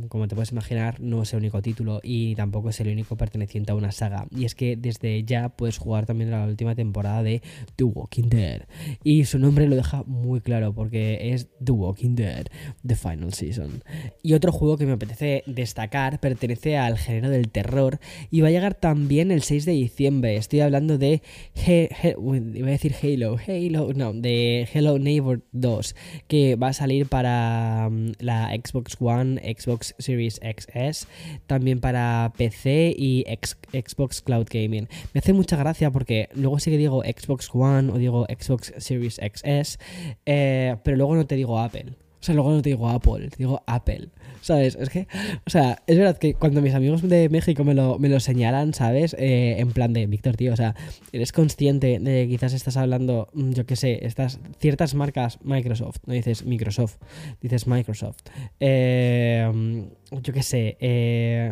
como 0.08 0.28
te 0.28 0.36
puedes 0.36 0.52
imaginar, 0.52 1.00
no 1.00 1.22
es 1.24 1.34
el 1.34 1.40
único 1.40 1.62
título 1.62 2.00
y 2.04 2.36
tampoco 2.36 2.70
es 2.70 2.80
el 2.80 2.88
único 2.90 3.16
perteneciente 3.18 3.72
a 3.72 3.76
una 3.76 3.92
saga. 3.92 4.28
Y 4.32 4.46
es 4.46 4.56
que 4.56 4.76
desde 4.76 5.24
ya 5.24 5.50
puedes 5.50 5.78
jugar 5.78 6.06
también 6.06 6.32
la 6.32 6.46
última 6.46 6.76
temporada 6.76 7.24
de 7.24 7.42
The 7.76 7.84
Walking 7.84 8.30
Dead. 8.30 8.64
Y 9.04 9.26
su 9.26 9.40
nombre 9.40 9.68
lo 9.68 9.76
deja 9.76 10.04
muy 10.06 10.42
claro 10.42 10.74
porque 10.74 11.34
es 11.34 11.48
The 11.64 11.72
Walking 11.72 12.16
Dead, 12.16 12.46
The 12.86 12.96
Final 12.96 13.34
Season. 13.34 13.84
Y 14.22 14.34
otro 14.34 14.52
juego 14.52 14.78
que 14.78 14.86
me 14.86 14.94
apetece 14.94 15.44
destacar 15.46 16.20
pertenece 16.20 16.78
al 16.78 16.98
género 16.98 17.30
del 17.30 17.50
terror 17.50 18.00
y 18.32 18.42
va 18.42 18.48
a 18.48 18.52
llegar 18.52 18.76
también 18.76 19.32
el 19.32 19.44
6 19.44 19.66
de 19.66 19.74
diciembre. 19.74 20.36
Estoy 20.36 20.62
hablando 20.62 20.98
de. 20.98 21.22
iba 21.66 22.68
a 22.68 22.72
decir 22.72 22.96
Halo, 23.02 23.38
Halo, 23.48 23.94
no, 23.94 24.14
de 24.14 24.68
Hello 24.72 25.00
Neighbor 25.00 25.42
2, 25.52 25.96
que 26.28 26.56
va 26.56 26.70
a 26.70 26.74
salir 26.74 27.08
para 27.08 27.90
mm, 27.92 28.14
la 28.20 28.52
Xbox 28.56 28.98
One, 29.00 29.42
Xbox 29.58 29.96
Series 30.00 30.40
XS, 30.44 31.08
también 31.48 31.80
para 31.80 32.34
PC 32.38 32.96
y 32.98 33.26
Xbox 33.72 34.22
Cloud 34.22 34.48
Gaming. 34.50 34.88
Me 35.14 35.20
hace 35.20 35.34
mucha 35.34 35.58
gracia 35.58 35.92
porque 35.92 36.30
luego 36.34 36.60
sí 36.60 36.72
que 36.72 36.78
digo 36.78 37.04
Xbox 37.04 37.50
One 37.54 37.92
o 37.92 37.98
digo 37.98 38.26
Xbox 38.28 38.74
Series 38.84 39.16
XS, 39.16 39.80
eh, 40.26 40.76
pero 40.84 40.98
luego 40.98 41.16
no 41.16 41.26
te 41.26 41.36
digo 41.36 41.60
Apple. 41.60 41.96
O 42.24 42.26
sea, 42.26 42.36
luego 42.36 42.52
no 42.52 42.62
te 42.62 42.70
digo 42.70 42.88
Apple, 42.88 43.30
te 43.30 43.36
digo 43.36 43.62
Apple. 43.68 44.08
¿Sabes? 44.40 44.76
Es 44.76 44.90
que, 44.90 45.08
o 45.46 45.50
sea, 45.50 45.84
es 45.88 45.98
verdad 45.98 46.18
que 46.18 46.36
cuando 46.36 46.62
mis 46.62 46.74
amigos 46.74 47.02
de 47.02 47.28
México 47.28 47.66
me 47.66 47.74
lo, 47.74 48.00
me 48.00 48.08
lo 48.08 48.22
señalan, 48.22 48.74
¿sabes? 48.74 49.14
Eh, 49.20 49.56
en 49.60 49.72
plan 49.72 49.92
de, 49.92 50.08
Víctor, 50.08 50.38
tío, 50.38 50.54
o 50.54 50.56
sea, 50.56 50.74
eres 51.12 51.34
consciente 51.34 52.00
de 52.00 52.24
que 52.24 52.30
quizás 52.30 52.54
estás 52.54 52.78
hablando, 52.78 53.28
mm, 53.34 53.52
yo 53.52 53.66
qué 53.66 53.76
sé, 53.76 54.06
estas 54.06 54.40
ciertas 54.58 54.96
marcas 54.96 55.40
Microsoft, 55.44 55.98
no 56.06 56.14
dices 56.14 56.46
Microsoft, 56.46 56.96
dices 57.42 57.68
Microsoft. 57.68 58.20
Eh, 58.62 59.86
yo 60.12 60.34
qué 60.34 60.44
sé, 60.44 60.78
eh, 60.80 61.52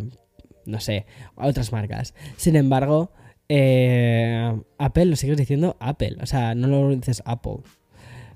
no 0.66 0.80
sé, 0.80 1.06
otras 1.36 1.74
marcas. 1.74 2.14
Sin 2.38 2.56
embargo, 2.56 3.12
Apple 4.78 5.06
lo 5.06 5.16
sigues 5.16 5.38
diciendo 5.38 5.76
Apple, 5.80 6.18
o 6.22 6.26
sea, 6.26 6.56
no 6.56 6.68
lo 6.68 6.90
dices 6.96 7.22
Apple. 7.26 7.58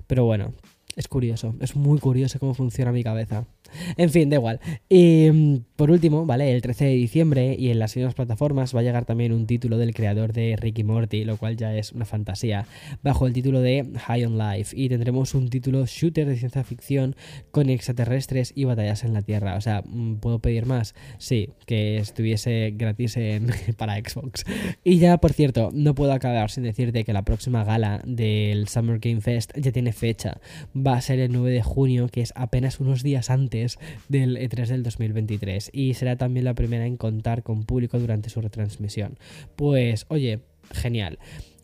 Pero 0.06 0.24
bueno, 0.24 0.52
es 0.96 1.08
curioso, 1.08 1.54
es 1.60 1.76
muy 1.76 1.98
curioso 1.98 2.38
cómo 2.38 2.54
funciona 2.54 2.92
mi 2.92 3.02
cabeza. 3.02 3.46
En 3.96 4.10
fin, 4.10 4.30
da 4.30 4.36
igual. 4.36 4.60
Y 4.88 5.30
mm, 5.30 5.56
por 5.76 5.90
último, 5.90 6.26
¿vale? 6.26 6.52
El 6.52 6.62
13 6.62 6.86
de 6.86 6.90
diciembre 6.92 7.56
y 7.58 7.70
en 7.70 7.78
las 7.78 7.96
mismas 7.96 8.14
plataformas 8.14 8.74
va 8.74 8.80
a 8.80 8.82
llegar 8.82 9.04
también 9.04 9.32
un 9.32 9.46
título 9.46 9.78
del 9.78 9.94
creador 9.94 10.32
de 10.32 10.56
Ricky 10.56 10.84
Morty, 10.84 11.24
lo 11.24 11.36
cual 11.36 11.56
ya 11.56 11.74
es 11.76 11.92
una 11.92 12.04
fantasía, 12.04 12.66
bajo 13.02 13.26
el 13.26 13.32
título 13.32 13.60
de 13.60 13.86
High 14.06 14.24
on 14.24 14.38
Life. 14.38 14.76
Y 14.76 14.88
tendremos 14.88 15.34
un 15.34 15.48
título 15.48 15.84
shooter 15.86 16.26
de 16.26 16.36
ciencia 16.36 16.64
ficción 16.64 17.16
con 17.50 17.70
extraterrestres 17.70 18.52
y 18.54 18.64
batallas 18.64 19.04
en 19.04 19.12
la 19.12 19.22
Tierra. 19.22 19.56
O 19.56 19.60
sea, 19.60 19.82
mm, 19.84 20.16
¿puedo 20.16 20.38
pedir 20.38 20.66
más? 20.66 20.94
Sí, 21.18 21.50
que 21.66 21.98
estuviese 21.98 22.72
gratis 22.76 23.16
en, 23.16 23.50
para 23.76 23.96
Xbox. 23.96 24.44
Y 24.84 24.98
ya, 24.98 25.18
por 25.18 25.32
cierto, 25.32 25.70
no 25.72 25.94
puedo 25.94 26.12
acabar 26.12 26.50
sin 26.50 26.64
decirte 26.64 27.04
que 27.04 27.12
la 27.12 27.24
próxima 27.24 27.64
gala 27.64 28.00
del 28.04 28.68
Summer 28.68 28.98
Game 28.98 29.20
Fest 29.20 29.52
ya 29.56 29.72
tiene 29.72 29.92
fecha. 29.92 30.40
Va 30.74 30.94
a 30.94 31.00
ser 31.00 31.18
el 31.18 31.32
9 31.32 31.50
de 31.50 31.62
junio, 31.62 32.08
que 32.08 32.20
es 32.20 32.32
apenas 32.36 32.80
unos 32.80 33.02
días 33.02 33.30
antes 33.30 33.65
del 34.08 34.36
E3 34.36 34.66
del 34.68 34.82
2023 34.82 35.70
y 35.72 35.94
será 35.94 36.16
también 36.16 36.44
la 36.44 36.54
primera 36.54 36.86
en 36.86 36.96
contar 36.96 37.42
con 37.42 37.64
público 37.64 37.98
durante 37.98 38.30
su 38.30 38.40
retransmisión. 38.40 39.18
Pues 39.56 40.06
oye, 40.08 40.40
genial. 40.72 41.18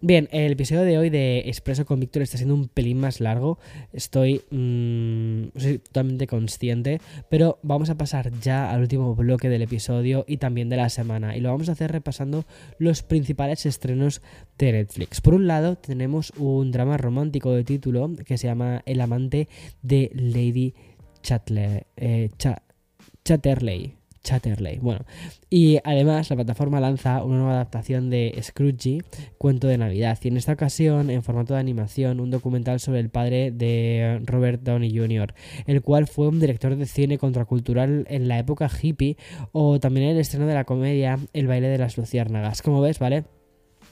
Bien, 0.05 0.29
el 0.33 0.51
episodio 0.51 0.83
de 0.83 0.99
hoy 0.99 1.11
de 1.11 1.45
Expreso 1.47 1.87
con 1.87 2.01
Víctor 2.01 2.23
está 2.23 2.37
siendo 2.37 2.57
un 2.57 2.67
pelín 2.67 2.99
más 2.99 3.21
largo, 3.21 3.61
estoy, 3.93 4.43
mm, 4.51 5.51
totalmente 5.85 6.27
consciente, 6.27 7.01
pero 7.31 7.61
vamos 7.63 7.89
a 7.89 7.97
pasar 7.97 8.33
ya 8.41 8.73
al 8.73 8.81
último 8.81 9.15
bloque 9.15 9.49
del 9.49 9.63
episodio 9.63 10.25
y 10.27 10.39
también 10.39 10.69
de 10.69 10.77
la 10.77 10.89
semana, 10.89 11.37
y 11.37 11.41
lo 11.41 11.51
vamos 11.51 11.69
a 11.69 11.73
hacer 11.73 11.93
repasando 11.93 12.45
los 12.79 13.05
principales 13.05 13.65
estrenos 13.65 14.23
de 14.59 14.73
Netflix. 14.73 15.21
Por 15.21 15.35
un 15.35 15.47
lado, 15.47 15.77
tenemos 15.77 16.33
un 16.37 16.73
drama 16.73 16.97
romántico 16.97 17.53
de 17.53 17.63
título 17.63 18.11
que 18.27 18.39
se 18.39 18.49
llama 18.49 18.83
El 18.87 19.01
amante 19.03 19.49
de 19.83 20.11
Lady 20.15 20.75
eh, 21.97 22.31
Chatterley. 23.25 23.97
Chatterley. 24.23 24.79
Bueno, 24.79 25.05
y 25.51 25.79
además 25.85 26.31
la 26.31 26.37
plataforma 26.37 26.81
lanza 26.81 27.25
una 27.25 27.39
nueva 27.39 27.55
adaptación 27.55 28.09
de 28.09 28.39
Scrooge, 28.41 29.03
cuento 29.37 29.67
de 29.67 29.79
Navidad, 29.79 30.19
y 30.23 30.29
en 30.29 30.37
esta 30.37 30.53
ocasión, 30.53 31.11
en 31.11 31.23
formato 31.23 31.55
de 31.55 31.61
animación, 31.61 32.21
un 32.21 32.31
documental 32.31 32.79
sobre 32.79 33.01
el 33.01 33.11
padre 33.11 33.51
de 33.51 34.21
Robert 34.25 34.63
Downey 34.63 34.97
Jr., 34.97 35.35
el 35.67 35.83
cual 35.83 36.07
fue 36.07 36.29
un 36.29 36.39
director 36.39 36.77
de 36.77 36.87
cine 36.87 37.19
contracultural 37.19 38.07
en 38.09 38.29
la 38.29 38.39
época 38.39 38.71
hippie, 38.71 39.17
o 39.51 39.81
también 39.81 40.07
el 40.07 40.19
estreno 40.19 40.47
de 40.47 40.55
la 40.55 40.65
comedia 40.65 41.19
El 41.33 41.49
baile 41.49 41.69
de 41.69 41.79
las 41.79 41.97
luciérnagas. 41.97 42.63
Como 42.63 42.81
ves, 42.81 42.99
¿vale? 42.99 43.25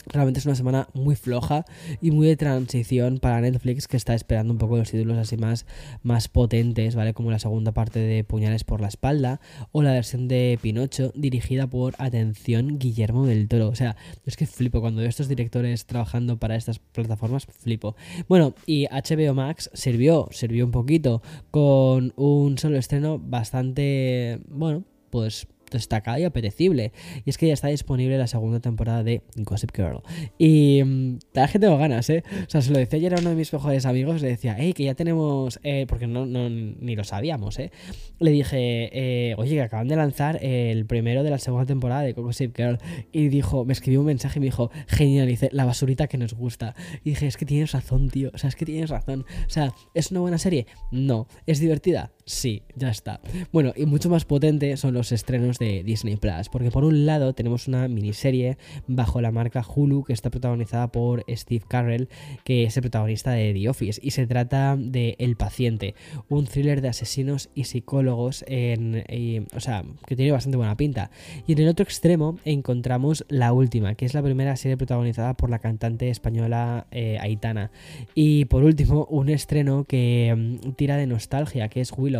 Realmente 0.06 0.40
es 0.40 0.46
una 0.46 0.54
semana 0.54 0.88
muy 0.94 1.14
floja 1.14 1.64
y 2.00 2.10
muy 2.10 2.26
de 2.26 2.36
transición 2.36 3.18
para 3.18 3.40
Netflix 3.40 3.86
que 3.86 3.96
está 3.96 4.14
esperando 4.14 4.52
un 4.52 4.58
poco 4.58 4.76
los 4.76 4.90
títulos 4.90 5.18
así 5.18 5.36
más, 5.36 5.66
más 6.02 6.28
potentes, 6.28 6.94
¿vale? 6.94 7.14
Como 7.14 7.30
la 7.30 7.38
segunda 7.38 7.72
parte 7.72 7.98
de 7.98 8.24
Puñales 8.24 8.64
por 8.64 8.80
la 8.80 8.88
espalda 8.88 9.40
o 9.72 9.82
la 9.82 9.92
versión 9.92 10.26
de 10.26 10.58
Pinocho 10.60 11.12
dirigida 11.14 11.66
por, 11.66 11.94
atención, 11.98 12.78
Guillermo 12.78 13.26
del 13.26 13.48
Toro. 13.48 13.68
O 13.68 13.74
sea, 13.74 13.96
es 14.26 14.36
que 14.36 14.46
flipo 14.46 14.80
cuando 14.80 15.00
veo 15.00 15.08
estos 15.08 15.28
directores 15.28 15.86
trabajando 15.86 16.38
para 16.38 16.56
estas 16.56 16.78
plataformas, 16.78 17.46
flipo. 17.46 17.94
Bueno, 18.28 18.54
y 18.66 18.86
HBO 18.86 19.34
Max 19.34 19.70
sirvió, 19.74 20.28
sirvió 20.32 20.64
un 20.64 20.72
poquito 20.72 21.22
con 21.50 22.12
un 22.16 22.58
solo 22.58 22.78
estreno 22.78 23.18
bastante, 23.18 24.40
bueno, 24.48 24.84
pues 25.10 25.46
destacada 25.70 26.18
y 26.18 26.24
apetecible. 26.24 26.92
Y 27.24 27.30
es 27.30 27.38
que 27.38 27.46
ya 27.46 27.54
está 27.54 27.68
disponible 27.68 28.18
la 28.18 28.26
segunda 28.26 28.60
temporada 28.60 29.02
de 29.02 29.22
Gossip 29.36 29.70
Girl. 29.74 30.02
Y 30.38 30.82
mm, 30.84 31.18
la 31.34 31.48
que 31.48 31.58
tengo 31.58 31.78
ganas, 31.78 32.08
¿eh? 32.10 32.22
O 32.46 32.50
sea, 32.50 32.62
se 32.62 32.70
lo 32.72 32.78
decía 32.78 32.98
ayer 32.98 33.14
a 33.14 33.20
uno 33.20 33.30
de 33.30 33.36
mis 33.36 33.52
mejores 33.52 33.86
amigos, 33.86 34.22
le 34.22 34.28
decía, 34.28 34.56
hey, 34.58 34.72
que 34.72 34.84
ya 34.84 34.94
tenemos, 34.94 35.60
eh", 35.62 35.86
porque 35.88 36.06
no, 36.06 36.26
no, 36.26 36.48
ni 36.48 36.96
lo 36.96 37.04
sabíamos, 37.04 37.58
¿eh? 37.58 37.70
Le 38.18 38.30
dije, 38.30 38.90
eh, 38.92 39.34
oye, 39.38 39.54
que 39.54 39.62
acaban 39.62 39.88
de 39.88 39.96
lanzar 39.96 40.38
el 40.42 40.86
primero 40.86 41.22
de 41.22 41.30
la 41.30 41.38
segunda 41.38 41.66
temporada 41.66 42.02
de 42.02 42.12
Gossip 42.12 42.56
Girl. 42.56 42.78
Y 43.12 43.28
dijo, 43.28 43.64
me 43.64 43.72
escribió 43.72 44.00
un 44.00 44.06
mensaje 44.06 44.38
y 44.38 44.40
me 44.40 44.46
dijo, 44.46 44.70
genial, 44.86 45.26
dice, 45.26 45.48
la 45.52 45.64
basurita 45.64 46.06
que 46.06 46.18
nos 46.18 46.34
gusta. 46.34 46.74
Y 47.04 47.10
dije, 47.10 47.26
es 47.26 47.36
que 47.36 47.46
tienes 47.46 47.72
razón, 47.72 48.08
tío. 48.10 48.30
O 48.34 48.38
sea, 48.38 48.48
es 48.48 48.56
que 48.56 48.64
tienes 48.66 48.90
razón. 48.90 49.24
O 49.46 49.50
sea, 49.50 49.72
¿es 49.94 50.10
una 50.10 50.20
buena 50.20 50.38
serie? 50.38 50.66
No. 50.90 51.26
¿Es 51.46 51.60
divertida? 51.60 52.12
Sí, 52.30 52.62
ya 52.76 52.90
está. 52.90 53.20
Bueno, 53.52 53.72
y 53.74 53.86
mucho 53.86 54.08
más 54.08 54.24
potente 54.24 54.76
son 54.76 54.94
los 54.94 55.10
estrenos 55.10 55.58
de 55.58 55.82
Disney 55.82 56.14
Plus, 56.14 56.48
porque 56.48 56.70
por 56.70 56.84
un 56.84 57.04
lado 57.04 57.34
tenemos 57.34 57.66
una 57.66 57.88
miniserie 57.88 58.56
bajo 58.86 59.20
la 59.20 59.32
marca 59.32 59.66
Hulu 59.66 60.04
que 60.04 60.12
está 60.12 60.30
protagonizada 60.30 60.92
por 60.92 61.24
Steve 61.28 61.64
Carrell, 61.66 62.08
que 62.44 62.62
es 62.62 62.76
el 62.76 62.82
protagonista 62.82 63.32
de 63.32 63.52
The 63.52 63.68
Office, 63.68 64.00
y 64.00 64.12
se 64.12 64.28
trata 64.28 64.76
de 64.78 65.16
El 65.18 65.34
paciente, 65.34 65.96
un 66.28 66.46
thriller 66.46 66.82
de 66.82 66.90
asesinos 66.90 67.50
y 67.56 67.64
psicólogos, 67.64 68.44
en, 68.46 69.04
o 69.52 69.58
sea, 69.58 69.84
que 70.06 70.14
tiene 70.14 70.30
bastante 70.30 70.56
buena 70.56 70.76
pinta. 70.76 71.10
Y 71.48 71.54
en 71.54 71.58
el 71.58 71.68
otro 71.68 71.82
extremo 71.82 72.38
encontramos 72.44 73.24
La 73.28 73.52
Última, 73.52 73.96
que 73.96 74.06
es 74.06 74.14
la 74.14 74.22
primera 74.22 74.54
serie 74.54 74.76
protagonizada 74.76 75.34
por 75.34 75.50
la 75.50 75.58
cantante 75.58 76.10
española 76.10 76.86
eh, 76.92 77.18
Aitana. 77.20 77.72
Y 78.14 78.44
por 78.44 78.62
último, 78.62 79.06
un 79.06 79.30
estreno 79.30 79.82
que 79.82 80.60
mm, 80.62 80.74
tira 80.74 80.96
de 80.96 81.08
nostalgia, 81.08 81.68
que 81.68 81.80
es 81.80 81.92
Willow 81.92 82.19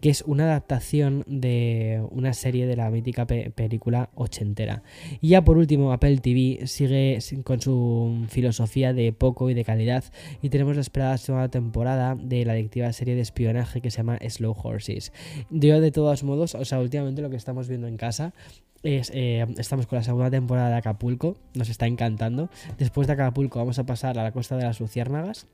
que 0.00 0.10
es 0.10 0.22
una 0.26 0.44
adaptación 0.44 1.24
de 1.26 2.02
una 2.10 2.32
serie 2.32 2.66
de 2.66 2.76
la 2.76 2.90
mítica 2.90 3.26
película 3.26 4.10
ochentera. 4.14 4.82
Y 5.20 5.28
ya 5.28 5.44
por 5.44 5.58
último, 5.58 5.92
Apple 5.92 6.18
TV 6.18 6.66
sigue 6.66 7.18
con 7.44 7.60
su 7.60 8.26
filosofía 8.28 8.92
de 8.92 9.12
poco 9.12 9.50
y 9.50 9.54
de 9.54 9.64
calidad 9.64 10.04
y 10.42 10.48
tenemos 10.48 10.76
la 10.76 10.82
esperada 10.82 11.18
segunda 11.18 11.48
temporada 11.48 12.14
de 12.14 12.44
la 12.44 12.52
adictiva 12.52 12.92
serie 12.92 13.14
de 13.14 13.22
espionaje 13.22 13.80
que 13.80 13.90
se 13.90 13.98
llama 13.98 14.18
Slow 14.26 14.54
Horses. 14.62 15.12
Yo 15.50 15.80
de 15.80 15.90
todos 15.90 16.24
modos, 16.24 16.54
o 16.54 16.64
sea, 16.64 16.80
últimamente 16.80 17.22
lo 17.22 17.30
que 17.30 17.36
estamos 17.36 17.68
viendo 17.68 17.86
en 17.86 17.96
casa 17.96 18.34
es, 18.82 19.10
eh, 19.14 19.44
estamos 19.58 19.86
con 19.86 19.96
la 19.96 20.02
segunda 20.02 20.30
temporada 20.30 20.70
de 20.70 20.76
Acapulco, 20.76 21.36
nos 21.54 21.68
está 21.68 21.86
encantando. 21.86 22.48
Después 22.78 23.06
de 23.06 23.14
Acapulco 23.14 23.58
vamos 23.58 23.78
a 23.78 23.86
pasar 23.86 24.18
a 24.18 24.22
la 24.22 24.32
costa 24.32 24.56
de 24.56 24.64
las 24.64 24.80
Luciérnagas 24.80 25.46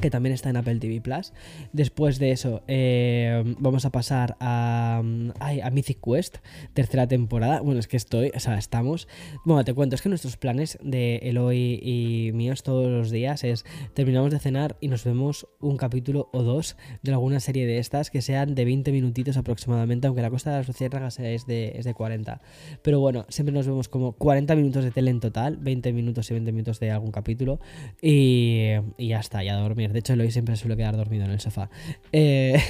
que 0.00 0.10
también 0.10 0.34
está 0.34 0.50
en 0.50 0.56
Apple 0.56 0.76
TV 0.76 1.00
Plus. 1.00 1.32
Después 1.72 2.18
de 2.18 2.30
eso, 2.30 2.62
eh, 2.68 3.42
vamos 3.58 3.84
a 3.84 3.90
pasar 3.90 4.36
a, 4.40 5.02
ay, 5.40 5.60
a 5.60 5.70
Mythic 5.70 5.98
Quest, 6.00 6.38
tercera 6.74 7.06
temporada. 7.06 7.60
Bueno, 7.60 7.80
es 7.80 7.88
que 7.88 7.96
estoy, 7.96 8.30
o 8.34 8.40
sea, 8.40 8.56
estamos. 8.56 9.08
Bueno, 9.44 9.64
te 9.64 9.74
cuento, 9.74 9.96
es 9.96 10.02
que 10.02 10.08
nuestros 10.08 10.36
planes 10.36 10.78
de 10.82 11.16
Eloy 11.22 11.80
y 11.82 12.32
míos 12.32 12.62
todos 12.62 12.88
los 12.88 13.10
días 13.10 13.44
es 13.44 13.64
terminamos 13.94 14.30
de 14.30 14.38
cenar 14.38 14.76
y 14.80 14.88
nos 14.88 15.04
vemos 15.04 15.48
un 15.60 15.76
capítulo 15.76 16.28
o 16.32 16.42
dos 16.42 16.76
de 17.02 17.12
alguna 17.12 17.40
serie 17.40 17.66
de 17.66 17.78
estas 17.78 18.10
que 18.10 18.22
sean 18.22 18.54
de 18.54 18.64
20 18.64 18.92
minutitos 18.92 19.36
aproximadamente, 19.36 20.06
aunque 20.06 20.22
la 20.22 20.30
costa 20.30 20.50
de 20.50 20.58
las 20.58 20.68
luciérnagas 20.68 21.18
es 21.18 21.46
de, 21.46 21.72
es 21.76 21.84
de 21.84 21.94
40. 21.94 22.40
Pero 22.82 23.00
bueno, 23.00 23.26
siempre 23.28 23.52
nos 23.52 23.66
vemos 23.66 23.88
como 23.88 24.12
40 24.12 24.54
minutos 24.56 24.84
de 24.84 24.90
tele 24.90 25.10
en 25.10 25.20
total, 25.20 25.56
20 25.56 25.92
minutos 25.92 26.30
y 26.30 26.34
20 26.34 26.52
minutos 26.52 26.80
de 26.80 26.90
algún 26.90 27.10
capítulo. 27.10 27.60
Y, 28.00 28.70
y 28.96 29.08
ya 29.08 29.20
está, 29.20 29.42
ya 29.42 29.58
a 29.58 29.62
De 29.88 29.98
hecho, 29.98 30.12
Eloy 30.12 30.30
siempre 30.30 30.56
suele 30.56 30.76
quedar 30.76 30.96
dormido 30.96 31.24
en 31.24 31.30
el 31.30 31.40
sofá. 31.40 31.70
Eh, 32.12 32.60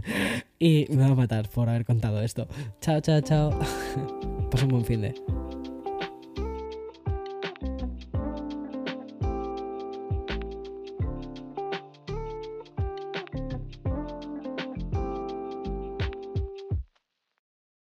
y 0.58 0.86
me 0.90 1.04
va 1.04 1.06
a 1.06 1.14
matar 1.14 1.48
por 1.48 1.68
haber 1.68 1.84
contado 1.84 2.22
esto. 2.22 2.48
Chao, 2.80 3.00
chao, 3.00 3.20
chao. 3.20 3.50
Pasa 4.50 4.64
un 4.64 4.70
buen 4.70 4.84
fin 4.84 5.02
de. 5.02 5.51